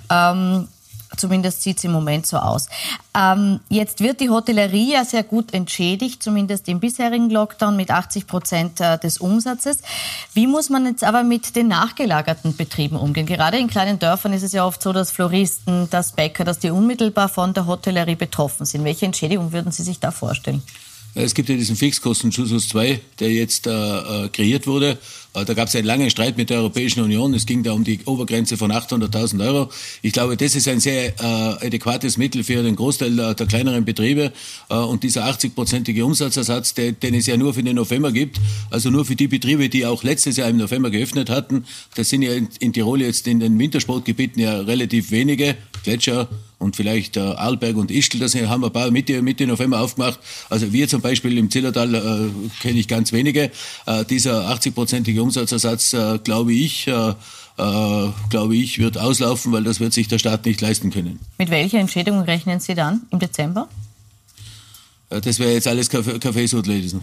Ähm, 0.09 0.67
Zumindest 1.17 1.63
sieht 1.63 1.77
es 1.77 1.83
im 1.83 1.91
Moment 1.91 2.27
so 2.27 2.37
aus. 2.37 2.67
Ähm, 3.15 3.59
jetzt 3.69 3.99
wird 3.99 4.21
die 4.21 4.29
Hotellerie 4.29 4.93
ja 4.93 5.03
sehr 5.03 5.23
gut 5.23 5.53
entschädigt, 5.53 6.21
zumindest 6.21 6.67
im 6.67 6.79
bisherigen 6.79 7.29
Lockdown 7.29 7.75
mit 7.75 7.89
80 7.89 8.27
Prozent 8.27 8.79
äh, 8.79 8.97
des 8.99 9.17
Umsatzes. 9.17 9.79
Wie 10.33 10.45
muss 10.45 10.69
man 10.69 10.85
jetzt 10.85 11.03
aber 11.03 11.23
mit 11.23 11.55
den 11.55 11.67
nachgelagerten 11.67 12.55
Betrieben 12.55 12.95
umgehen? 12.95 13.25
Gerade 13.25 13.57
in 13.57 13.67
kleinen 13.67 13.97
Dörfern 13.97 14.33
ist 14.33 14.43
es 14.43 14.53
ja 14.53 14.65
oft 14.65 14.81
so, 14.81 14.93
dass 14.93 15.11
Floristen, 15.11 15.89
dass 15.89 16.11
Bäcker, 16.11 16.43
dass 16.43 16.59
die 16.59 16.69
unmittelbar 16.69 17.27
von 17.27 17.53
der 17.53 17.65
Hotellerie 17.65 18.15
betroffen 18.15 18.65
sind. 18.65 18.83
Welche 18.83 19.05
Entschädigung 19.05 19.51
würden 19.51 19.71
Sie 19.71 19.83
sich 19.83 19.99
da 19.99 20.11
vorstellen? 20.11 20.61
Es 21.15 21.33
gibt 21.33 21.49
ja 21.49 21.55
diesen 21.55 21.75
Fixkostenzuschuss 21.75 22.69
2, 22.69 22.99
der 23.19 23.31
jetzt 23.31 23.65
äh, 23.65 23.71
äh, 23.71 24.29
kreiert 24.29 24.67
wurde. 24.67 24.97
Äh, 25.33 25.43
da 25.43 25.53
gab 25.53 25.67
es 25.67 25.75
einen 25.75 25.85
langen 25.85 26.09
Streit 26.09 26.37
mit 26.37 26.49
der 26.49 26.59
Europäischen 26.59 27.01
Union. 27.01 27.33
Es 27.33 27.45
ging 27.45 27.63
da 27.63 27.73
um 27.73 27.83
die 27.83 27.99
Obergrenze 28.05 28.57
von 28.57 28.71
800.000 28.71 29.43
Euro. 29.43 29.71
Ich 30.01 30.13
glaube, 30.13 30.37
das 30.37 30.55
ist 30.55 30.67
ein 30.67 30.79
sehr 30.79 31.19
äh, 31.19 31.65
adäquates 31.65 32.17
Mittel 32.17 32.43
für 32.43 32.61
den 32.61 32.75
Großteil 32.75 33.15
der, 33.15 33.33
der 33.33 33.47
kleineren 33.47 33.85
Betriebe. 33.85 34.31
Äh, 34.69 34.75
und 34.75 35.03
dieser 35.03 35.25
80-prozentige 35.25 36.03
Umsatzersatz, 36.03 36.75
der, 36.75 36.91
den 36.91 37.15
es 37.15 37.25
ja 37.25 37.37
nur 37.37 37.53
für 37.53 37.63
den 37.63 37.75
November 37.75 38.11
gibt, 38.11 38.39
also 38.69 38.89
nur 38.91 39.05
für 39.05 39.15
die 39.15 39.27
Betriebe, 39.27 39.67
die 39.69 39.85
auch 39.85 40.03
letztes 40.03 40.37
Jahr 40.37 40.49
im 40.49 40.57
November 40.57 40.91
geöffnet 40.91 41.29
hatten, 41.29 41.65
das 41.95 42.09
sind 42.09 42.21
ja 42.21 42.33
in, 42.33 42.49
in 42.59 42.71
Tirol 42.71 43.01
jetzt 43.01 43.27
in 43.27 43.39
den 43.39 43.57
Wintersportgebieten 43.57 44.41
ja 44.41 44.59
relativ 44.61 45.11
wenige. 45.11 45.55
Gletscher, 45.83 46.29
und 46.59 46.75
vielleicht 46.75 47.17
äh, 47.17 47.21
Arlberg 47.21 47.77
und 47.77 47.89
Ischl, 47.89 48.19
das 48.19 48.35
haben 48.35 48.61
wir 48.61 48.67
ein 48.67 48.73
paar 48.73 48.91
Mitte, 48.91 49.21
Mitte 49.21 49.47
November 49.47 49.79
aufgemacht. 49.79 50.19
Also 50.49 50.71
wir 50.71 50.87
zum 50.87 51.01
Beispiel 51.01 51.37
im 51.37 51.49
Zillertal 51.49 51.95
äh, 51.95 52.59
kenne 52.61 52.79
ich 52.79 52.87
ganz 52.87 53.11
wenige. 53.11 53.49
Äh, 53.85 54.05
dieser 54.05 54.49
80-prozentige 54.51 55.21
Umsatzersatz, 55.21 55.93
äh, 55.93 56.19
glaube 56.23 56.53
ich, 56.53 56.87
äh, 56.87 56.91
äh, 56.91 57.13
glaube 58.29 58.55
ich, 58.55 58.79
wird 58.79 58.97
auslaufen, 58.97 59.51
weil 59.51 59.63
das 59.63 59.79
wird 59.79 59.93
sich 59.93 60.07
der 60.07 60.19
Staat 60.19 60.45
nicht 60.45 60.61
leisten 60.61 60.91
können. 60.91 61.19
Mit 61.37 61.49
welcher 61.49 61.79
Entschädigung 61.79 62.21
rechnen 62.21 62.59
Sie 62.59 62.75
dann 62.75 63.01
im 63.11 63.19
Dezember? 63.19 63.67
Äh, 65.09 65.21
das 65.21 65.39
wäre 65.39 65.53
jetzt 65.53 65.67
alles 65.67 65.89
Kaffeesud 65.89 66.67
lesen. 66.67 67.01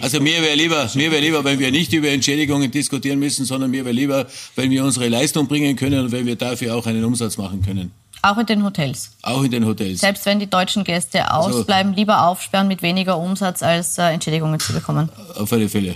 Also 0.00 0.20
mir 0.20 0.42
wäre 0.42 0.54
lieber, 0.54 0.90
mir 0.94 1.10
wäre 1.10 1.22
lieber, 1.22 1.44
wenn 1.44 1.58
wir 1.58 1.70
nicht 1.70 1.92
über 1.92 2.08
Entschädigungen 2.08 2.70
diskutieren 2.70 3.18
müssen, 3.18 3.44
sondern 3.44 3.70
mir 3.70 3.84
wäre 3.84 3.94
lieber, 3.94 4.26
wenn 4.54 4.70
wir 4.70 4.84
unsere 4.84 5.08
Leistung 5.08 5.48
bringen 5.48 5.76
können 5.76 6.06
und 6.06 6.12
wenn 6.12 6.26
wir 6.26 6.36
dafür 6.36 6.76
auch 6.76 6.86
einen 6.86 7.04
Umsatz 7.04 7.36
machen 7.36 7.62
können. 7.62 7.90
Auch 8.26 8.38
in 8.38 8.46
den 8.46 8.64
Hotels. 8.64 9.10
Auch 9.22 9.44
in 9.44 9.52
den 9.52 9.64
Hotels. 9.64 10.00
Selbst 10.00 10.26
wenn 10.26 10.40
die 10.40 10.50
deutschen 10.50 10.82
Gäste 10.82 11.30
also 11.30 11.60
ausbleiben, 11.60 11.92
also, 11.92 12.00
lieber 12.00 12.26
aufsperren 12.26 12.66
mit 12.66 12.82
weniger 12.82 13.18
Umsatz, 13.18 13.62
als 13.62 13.98
äh, 13.98 14.02
Entschädigungen 14.02 14.58
zu 14.58 14.72
bekommen. 14.72 15.08
Auf 15.36 15.52
alle 15.52 15.68
Fälle. 15.68 15.94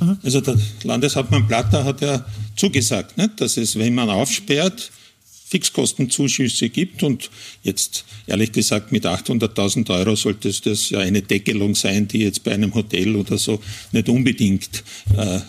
Mhm. 0.00 0.18
Also 0.24 0.40
der 0.40 0.56
Landeshauptmann 0.82 1.46
Platter 1.46 1.84
hat 1.84 2.00
ja 2.00 2.24
zugesagt, 2.56 3.16
nicht, 3.16 3.40
dass 3.40 3.56
es, 3.56 3.78
wenn 3.78 3.94
man 3.94 4.10
aufsperrt, 4.10 4.90
Fixkostenzuschüsse 5.50 6.68
gibt 6.68 7.04
und 7.04 7.30
jetzt 7.62 8.04
ehrlich 8.26 8.50
gesagt 8.50 8.90
mit 8.90 9.06
800.000 9.06 9.88
Euro 9.90 10.16
sollte 10.16 10.52
das 10.52 10.90
ja 10.90 10.98
eine 10.98 11.22
Deckelung 11.22 11.76
sein, 11.76 12.08
die 12.08 12.18
jetzt 12.18 12.42
bei 12.42 12.52
einem 12.52 12.74
Hotel 12.74 13.14
oder 13.14 13.38
so 13.38 13.60
nicht 13.92 14.08
unbedingt 14.08 14.82
äh, 15.16 15.40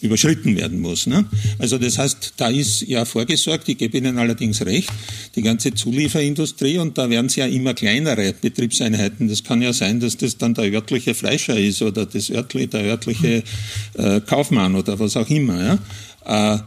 überschritten 0.00 0.56
werden 0.56 0.80
muss. 0.80 1.06
Ne? 1.06 1.24
Also 1.58 1.78
das 1.78 1.98
heißt, 1.98 2.34
da 2.36 2.48
ist 2.48 2.82
ja 2.82 3.04
vorgesorgt, 3.04 3.68
ich 3.68 3.78
gebe 3.78 3.96
Ihnen 3.96 4.18
allerdings 4.18 4.64
recht, 4.64 4.90
die 5.34 5.42
ganze 5.42 5.72
Zulieferindustrie 5.72 6.78
und 6.78 6.98
da 6.98 7.08
werden 7.08 7.26
es 7.26 7.36
ja 7.36 7.46
immer 7.46 7.74
kleinere 7.74 8.34
Betriebseinheiten. 8.34 9.28
Das 9.28 9.44
kann 9.44 9.62
ja 9.62 9.72
sein, 9.72 10.00
dass 10.00 10.16
das 10.16 10.36
dann 10.36 10.54
der 10.54 10.72
örtliche 10.72 11.14
Fleischer 11.14 11.58
ist 11.58 11.82
oder 11.82 12.06
das 12.06 12.30
örtliche, 12.30 12.68
der 12.68 12.84
örtliche 12.84 13.42
äh, 13.94 14.20
Kaufmann 14.20 14.74
oder 14.74 14.98
was 14.98 15.16
auch 15.16 15.30
immer. 15.30 15.78
Ja? 16.24 16.54
Äh, 16.56 16.58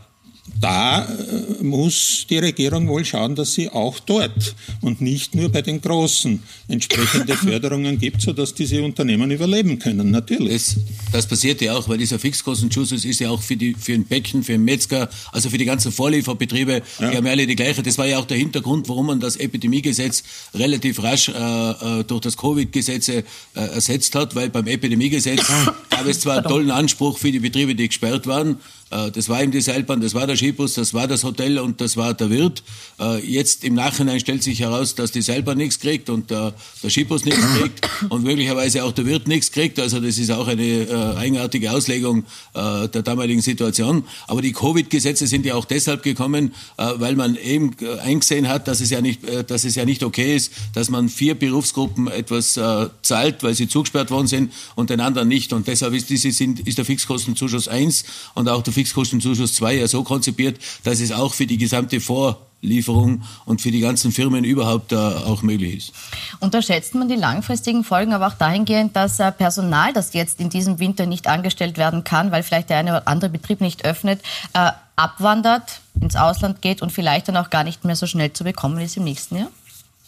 da 0.59 1.05
äh, 1.05 1.63
muss 1.63 2.25
die 2.29 2.39
Regierung 2.39 2.87
wohl 2.87 3.05
schauen, 3.05 3.35
dass 3.35 3.53
sie 3.53 3.69
auch 3.69 3.99
dort 3.99 4.55
und 4.81 5.01
nicht 5.01 5.35
nur 5.35 5.49
bei 5.49 5.61
den 5.61 5.81
Großen 5.81 6.41
entsprechende 6.67 7.33
Förderungen 7.35 7.99
gibt, 7.99 8.21
sodass 8.21 8.53
diese 8.53 8.81
Unternehmen 8.81 9.29
überleben 9.31 9.79
können, 9.79 10.11
natürlich. 10.11 10.53
Das, 10.53 10.75
das 11.11 11.27
passiert 11.27 11.61
ja 11.61 11.75
auch, 11.75 11.87
weil 11.87 11.97
dieser 11.97 12.19
Fixkostenzuschuss 12.19 13.05
ist 13.05 13.19
ja 13.19 13.29
auch 13.29 13.41
für, 13.41 13.55
die, 13.55 13.75
für 13.75 13.91
den 13.91 14.05
Bäcken, 14.05 14.43
für 14.43 14.53
den 14.53 14.63
Metzger, 14.63 15.09
also 15.31 15.49
für 15.49 15.57
die 15.57 15.65
ganzen 15.65 15.91
Vorlieferbetriebe, 15.91 16.81
ja. 16.99 17.11
die 17.11 17.17
haben 17.17 17.27
alle 17.27 17.45
die 17.45 17.55
gleiche. 17.55 17.83
Das 17.83 17.97
war 17.97 18.07
ja 18.07 18.17
auch 18.17 18.25
der 18.25 18.37
Hintergrund, 18.37 18.89
warum 18.89 19.07
man 19.07 19.19
das 19.19 19.35
Epidemiegesetz 19.35 20.23
relativ 20.53 21.03
rasch 21.03 21.29
äh, 21.29 21.31
äh 21.33 22.03
durch 22.03 22.21
das 22.21 22.37
Covid-Gesetz 22.37 23.09
äh, 23.09 23.23
ersetzt 23.53 24.15
hat, 24.15 24.35
weil 24.35 24.49
beim 24.49 24.67
Epidemiegesetz 24.67 25.45
gab 25.89 26.07
es 26.07 26.21
zwar 26.21 26.37
einen 26.37 26.47
tollen 26.47 26.71
Anspruch 26.71 27.17
für 27.17 27.31
die 27.31 27.39
Betriebe, 27.39 27.75
die 27.75 27.87
gesperrt 27.87 28.27
waren, 28.27 28.57
das 28.89 29.27
war 29.29 29.41
eben 29.41 29.51
die 29.51 29.61
Seilbahn, 29.61 30.01
das 30.01 30.13
war 30.13 30.27
der 30.27 30.37
Skibus, 30.37 30.73
das 30.73 30.93
war 30.93 31.07
das 31.07 31.23
Hotel 31.23 31.59
und 31.59 31.81
das 31.81 31.97
war 31.97 32.13
der 32.13 32.29
Wirt. 32.29 32.63
Äh, 32.99 33.25
jetzt 33.25 33.63
im 33.63 33.73
Nachhinein 33.73 34.19
stellt 34.19 34.43
sich 34.43 34.59
heraus, 34.59 34.95
dass 34.95 35.11
die 35.11 35.21
Seilbahn 35.21 35.57
nichts 35.57 35.79
kriegt 35.79 36.09
und 36.09 36.31
der, 36.31 36.53
der 36.81 36.89
Skibus 36.89 37.25
nichts 37.25 37.41
kriegt 37.57 37.89
und 38.09 38.23
möglicherweise 38.23 38.83
auch 38.83 38.91
der 38.91 39.05
Wirt 39.05 39.27
nichts 39.27 39.51
kriegt. 39.51 39.79
Also 39.79 39.99
das 39.99 40.17
ist 40.17 40.31
auch 40.31 40.47
eine 40.47 40.63
äh, 40.63 41.17
eigenartige 41.17 41.71
Auslegung 41.71 42.25
der 42.55 42.87
damaligen 42.87 43.41
Situation. 43.41 44.03
Aber 44.27 44.41
die 44.41 44.51
Covid-Gesetze 44.51 45.27
sind 45.27 45.45
ja 45.45 45.55
auch 45.55 45.65
deshalb 45.65 46.01
gekommen, 46.03 46.53
weil 46.77 47.15
man 47.15 47.35
eben 47.35 47.75
eingesehen 48.03 48.47
hat, 48.47 48.67
dass 48.67 48.81
es 48.81 48.89
ja 48.89 49.01
nicht, 49.01 49.21
dass 49.47 49.63
es 49.63 49.75
ja 49.75 49.85
nicht 49.85 50.03
okay 50.03 50.35
ist, 50.35 50.51
dass 50.73 50.89
man 50.89 51.09
vier 51.09 51.35
Berufsgruppen 51.35 52.07
etwas 52.07 52.59
zahlt, 53.01 53.43
weil 53.43 53.53
sie 53.53 53.67
zugesperrt 53.67 54.11
worden 54.11 54.27
sind 54.27 54.53
und 54.75 54.89
den 54.89 54.99
anderen 54.99 55.27
nicht. 55.27 55.53
Und 55.53 55.67
deshalb 55.67 55.93
ist, 55.93 56.09
ist 56.11 56.77
der 56.77 56.85
Fixkostenzuschuss 56.85 57.67
eins 57.67 58.05
und 58.33 58.49
auch 58.49 58.63
der 58.63 58.73
Fixkostenzuschuss 58.77 59.55
2 59.55 59.73
ja 59.73 59.87
so 59.87 60.03
konzipiert, 60.03 60.59
dass 60.83 60.99
es 60.99 61.11
auch 61.11 61.33
für 61.33 61.47
die 61.47 61.57
gesamte 61.57 61.99
Vorlieferung 61.99 63.23
und 63.45 63.59
für 63.59 63.71
die 63.71 63.79
ganzen 63.79 64.11
Firmen 64.11 64.43
überhaupt 64.43 64.91
äh, 64.91 64.95
auch 64.95 65.41
möglich 65.41 65.77
ist. 65.77 65.93
Unterschätzt 66.39 66.93
man 66.93 67.09
die 67.09 67.15
langfristigen 67.15 67.83
Folgen 67.83 68.13
aber 68.13 68.27
auch 68.27 68.35
dahingehend, 68.35 68.95
dass 68.95 69.19
äh, 69.19 69.31
Personal, 69.31 69.93
das 69.93 70.13
jetzt 70.13 70.39
in 70.39 70.49
diesem 70.49 70.77
Winter 70.77 71.07
nicht 71.07 71.25
angestellt 71.25 71.79
werden 71.79 72.03
kann, 72.03 72.31
weil 72.31 72.43
vielleicht 72.43 72.69
der 72.69 72.77
eine 72.77 72.91
oder 72.91 73.07
andere 73.07 73.31
Betrieb 73.31 73.61
nicht 73.61 73.83
öffnet, 73.83 74.21
äh, 74.53 74.69
abwandert, 74.95 75.81
ins 75.99 76.15
Ausland 76.15 76.61
geht 76.61 76.83
und 76.83 76.91
vielleicht 76.91 77.27
dann 77.27 77.37
auch 77.37 77.49
gar 77.49 77.63
nicht 77.63 77.83
mehr 77.83 77.95
so 77.95 78.05
schnell 78.05 78.31
zu 78.31 78.43
bekommen 78.43 78.79
ist 78.79 78.95
im 78.95 79.05
nächsten 79.05 79.37
Jahr? 79.37 79.51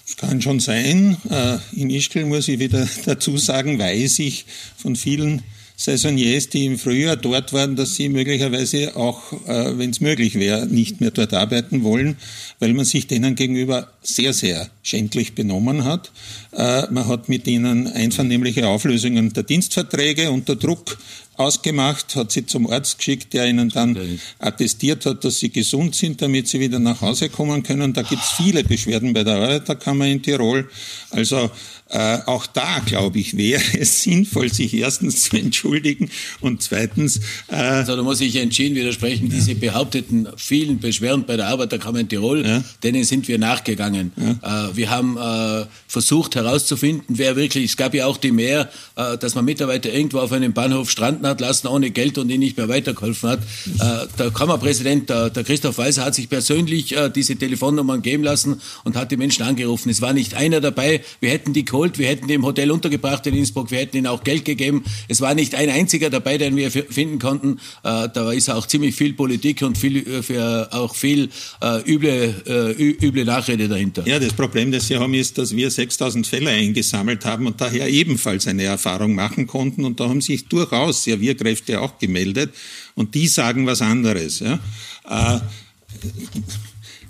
Es 0.08 0.16
kann 0.16 0.42
schon 0.42 0.60
sein. 0.60 1.18
In 1.72 1.92
Ischgl 1.92 2.26
muss 2.26 2.48
ich 2.48 2.58
wieder 2.58 2.88
dazu 3.06 3.38
sagen, 3.38 3.78
weiß 3.78 4.20
ich 4.20 4.46
von 4.78 4.96
vielen 4.96 5.44
Saisoniers, 5.80 6.50
die 6.50 6.66
im 6.66 6.78
Frühjahr 6.78 7.16
dort 7.16 7.54
waren, 7.54 7.78
dass 7.78 7.96
sie 7.96 8.10
möglicherweise 8.10 8.98
auch, 8.98 9.32
äh, 9.48 9.78
wenn 9.78 9.92
es 9.92 10.02
möglich 10.02 10.36
wäre, 10.36 10.68
nicht 10.68 11.00
mehr 11.00 11.12
dort 11.12 11.34
arbeiten 11.34 11.84
wollen, 11.84 12.18
weil 12.60 12.74
man 12.74 12.84
sich 12.84 13.08
denen 13.08 13.36
gegenüber 13.36 13.88
sehr, 14.02 14.34
sehr 14.34 14.70
schändlich 14.84 15.36
benommen 15.36 15.86
hat. 15.86 16.12
Äh, 16.52 16.92
man 16.92 17.08
hat 17.08 17.30
mit 17.30 17.48
ihnen 17.48 17.88
einvernehmliche 17.88 18.68
Auflösungen 18.68 19.32
der 19.32 19.44
Dienstverträge 19.44 20.32
unter 20.32 20.58
Druck 20.58 20.98
ausgemacht, 21.40 22.16
hat 22.16 22.32
sie 22.32 22.46
zum 22.46 22.70
Arzt 22.70 22.98
geschickt, 22.98 23.34
der 23.34 23.48
ihnen 23.48 23.70
dann 23.70 23.98
attestiert 24.40 25.06
hat, 25.06 25.24
dass 25.24 25.40
sie 25.40 25.50
gesund 25.50 25.96
sind, 25.96 26.22
damit 26.22 26.48
sie 26.48 26.60
wieder 26.60 26.80
nach 26.80 27.02
Hause 27.02 27.30
kommen 27.30 27.64
können. 27.64 27.94
Da 27.94 28.02
gibt 28.02 28.22
es 28.22 28.32
viele 28.32 28.64
Beschwerden 28.64 29.14
bei 29.14 29.24
der 29.24 29.36
Arbeiterkammer 29.36 30.06
in 30.06 30.22
Tirol. 30.22 30.70
Also 31.12 31.50
äh, 31.92 32.20
auch 32.26 32.46
da, 32.46 32.80
glaube 32.86 33.20
ich, 33.20 33.36
wäre 33.36 33.62
es 33.80 34.04
sinnvoll, 34.04 34.52
sich 34.54 34.74
erstens 34.74 35.24
zu 35.24 35.38
entschuldigen 35.38 36.10
und 36.42 36.62
zweitens. 36.62 37.20
Äh, 37.48 37.56
also 37.56 37.96
da 37.96 38.04
muss 38.04 38.22
ich 38.22 38.36
entschieden 38.36 38.76
widersprechen. 38.76 39.28
Ja. 39.28 39.36
Diese 39.36 39.56
behaupteten 39.56 40.28
vielen 40.38 40.80
Beschwerden 40.80 41.26
bei 41.26 41.36
der 41.36 41.48
Arbeiterkammer 41.48 42.00
in 42.00 42.10
Tirol, 42.10 42.46
ja. 42.46 42.64
denen 42.84 43.04
sind 43.04 43.28
wir 43.28 43.40
nachgegangen. 43.40 44.12
Ja. 44.18 44.68
Äh, 44.68 44.76
wir 44.76 44.90
haben 44.90 45.18
äh, 45.18 45.66
versucht 45.88 46.36
herauszufinden, 46.36 47.06
wer 47.08 47.36
wirklich. 47.36 47.66
Es 47.66 47.78
gab 47.78 47.94
ja 47.96 48.06
auch 48.06 48.18
die 48.18 48.32
Mehr, 48.32 48.70
äh, 48.96 49.18
dass 49.18 49.34
man 49.34 49.46
Mitarbeiter 49.46 49.92
irgendwo 49.92 50.20
auf 50.20 50.32
einem 50.32 50.54
Bahnhof 50.54 50.92
stranden 50.92 51.26
hat 51.30 51.42
lassen 51.42 51.68
ohne 51.68 51.92
Geld 51.92 52.18
und 52.18 52.30
ihnen 52.30 52.40
nicht 52.40 52.58
mehr 52.58 52.68
weitergeholfen 52.68 53.30
hat. 53.30 53.40
Äh, 53.40 54.08
der 54.18 54.32
Kammerpräsident, 54.32 55.10
der, 55.10 55.30
Christoph 55.30 55.78
Weiser, 55.78 56.06
hat 56.06 56.16
sich 56.16 56.30
persönlich 56.30 56.96
diese 57.16 57.36
Telefonnummern 57.36 58.02
geben 58.02 58.24
lassen 58.24 58.62
und 58.84 58.96
hat 58.96 59.12
die 59.12 59.18
Menschen 59.18 59.44
angerufen. 59.44 59.90
Es 59.90 60.02
war 60.02 60.14
nicht 60.14 60.34
einer 60.34 60.62
dabei. 60.62 61.02
Wir 61.20 61.30
hätten 61.30 61.54
die 61.54 61.66
geholt, 61.66 61.98
wir 61.98 62.08
hätten 62.08 62.28
ihn 62.28 62.36
im 62.36 62.46
Hotel 62.46 62.72
untergebracht 62.72 63.26
in 63.28 63.36
Innsbruck, 63.36 63.72
wir 63.72 63.80
hätten 63.80 63.98
ihm 63.98 64.06
auch 64.06 64.24
Geld 64.24 64.46
gegeben. 64.46 64.84
Es 65.08 65.22
war 65.22 65.34
nicht 65.34 65.56
ein 65.56 65.70
einziger 65.70 66.10
dabei, 66.10 66.38
den 66.38 66.56
wir 66.56 66.72
finden 66.72 67.20
konnten. 67.20 67.60
Äh, 67.84 68.10
da 68.14 68.32
ist 68.32 68.50
auch 68.50 68.68
ziemlich 68.68 68.96
viel 68.96 69.14
Politik 69.14 69.62
und 69.62 69.78
viel, 69.78 69.98
äh, 69.98 70.66
auch 70.72 70.96
viel 70.96 71.30
äh, 71.62 71.92
üble, 71.92 72.98
üble 73.02 73.26
Nachrede 73.26 73.68
dahinter. 73.68 74.08
Ja, 74.08 74.20
das 74.20 74.34
Problem, 74.34 74.72
das 74.72 74.88
Sie 74.88 74.98
haben, 74.98 75.14
ist, 75.14 75.38
dass 75.38 75.56
wir 75.56 75.70
6000 75.70 76.26
Fälle 76.26 76.50
eingesammelt 76.50 77.26
haben 77.26 77.48
und 77.48 77.62
daher 77.62 77.90
ebenfalls 77.90 78.48
eine 78.48 78.64
Erfahrung 78.64 79.16
machen 79.16 79.48
konnten. 79.48 79.86
Und 79.86 80.00
da 80.00 80.10
haben 80.10 80.22
sich 80.22 80.48
durchaus 80.48 81.04
Servierkräfte 81.20 81.82
auch 81.82 82.00
gemeldet 82.00 82.54
und 82.96 83.16
die 83.16 83.28
sagen 83.28 83.66
was 83.66 83.82
anderes. 83.82 84.40
Ja. 84.40 84.60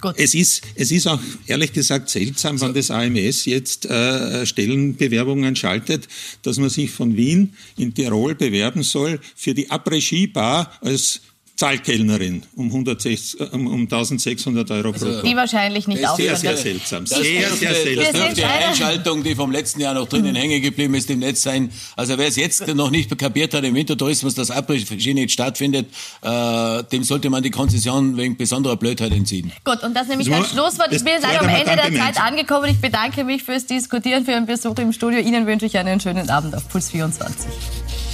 Gut. 0.01 0.13
Es 0.15 0.33
ist, 0.33 0.61
es 0.75 0.91
ist 0.91 1.07
auch 1.07 1.19
ehrlich 1.45 1.73
gesagt 1.73 2.09
seltsam, 2.09 2.61
wenn 2.61 2.73
das 2.73 2.89
AMS 2.89 3.43
jetzt 3.43 3.85
äh, 3.85 4.45
Stellenbewerbungen 4.45 5.57
schaltet, 5.57 6.07
dass 6.41 6.57
man 6.57 6.69
sich 6.69 6.89
von 6.89 7.17
Wien 7.17 7.53
in 7.77 7.93
Tirol 7.93 8.33
bewerben 8.33 8.83
soll 8.83 9.19
für 9.35 9.53
die 9.53 9.69
Après-Ski-Bar 9.69 10.71
als 10.79 11.19
Zahlkellnerin 11.59 12.43
um, 12.55 12.67
160, 12.67 13.51
um, 13.51 13.67
um 13.67 13.81
1600 13.81 14.71
Euro 14.71 14.93
pro 14.93 15.07
also, 15.07 15.21
Die 15.23 15.35
wahrscheinlich 15.35 15.89
nicht 15.89 16.07
auch. 16.07 16.15
Sehr, 16.15 16.37
sehr 16.37 16.55
seltsam. 16.55 17.03
Das 17.03 17.19
sehr, 17.19 17.49
sehr 17.49 17.73
seltsam. 17.73 17.95
Das 17.95 18.11
dürfte 18.13 18.47
eine 18.47 18.67
Einschaltung, 18.67 19.23
die 19.23 19.35
vom 19.35 19.51
letzten 19.51 19.81
Jahr 19.81 19.93
noch 19.93 20.07
drinnen 20.07 20.35
hängen 20.35 20.61
geblieben 20.61 20.93
ist 20.93 21.09
im 21.09 21.19
Netz 21.19 21.41
sein. 21.41 21.69
Also 21.97 22.17
wer 22.17 22.29
es 22.29 22.37
jetzt 22.37 22.65
noch 22.73 22.91
nicht 22.91 23.17
kapiert 23.17 23.53
hat 23.53 23.65
im 23.65 23.75
Wintertourismus, 23.75 24.35
dass 24.35 24.51
Après-Ski 24.51 25.13
nicht 25.13 25.31
stattfindet, 25.31 25.87
äh, 26.21 26.83
dem 26.83 27.03
sollte 27.03 27.29
man 27.29 27.43
die 27.43 27.51
Konzession 27.51 28.15
wegen 28.15 28.37
besonderer 28.37 28.77
Blödheit 28.77 29.11
entziehen. 29.11 29.51
Gut, 29.65 29.83
und 29.83 29.93
das 29.93 30.07
nämlich 30.07 30.33
ein 30.33 30.45
Schlusswort. 30.45 30.93
Ich 30.93 31.03
bin 31.03 31.11
jetzt 31.11 31.25
am 31.25 31.49
Ende 31.49 31.75
der 31.75 31.93
Zeit 31.93 32.21
angekommen. 32.21 32.69
Ich 32.71 32.79
bedanke 32.79 33.25
mich 33.25 33.43
fürs 33.43 33.65
Diskutieren, 33.65 34.23
für 34.23 34.31
Ihren 34.31 34.45
Besuch 34.45 34.77
im 34.77 34.93
Studio. 34.93 35.19
Ihnen 35.19 35.45
wünsche 35.45 35.65
ich 35.65 35.77
einen 35.77 35.99
schönen 35.99 36.29
Abend 36.29 36.55
auf 36.55 36.69
Puls 36.69 36.89
24. 36.89 37.51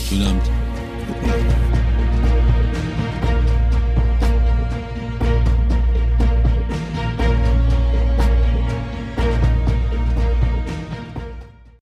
Schönen 0.10 0.26
Abend. 0.30 1.65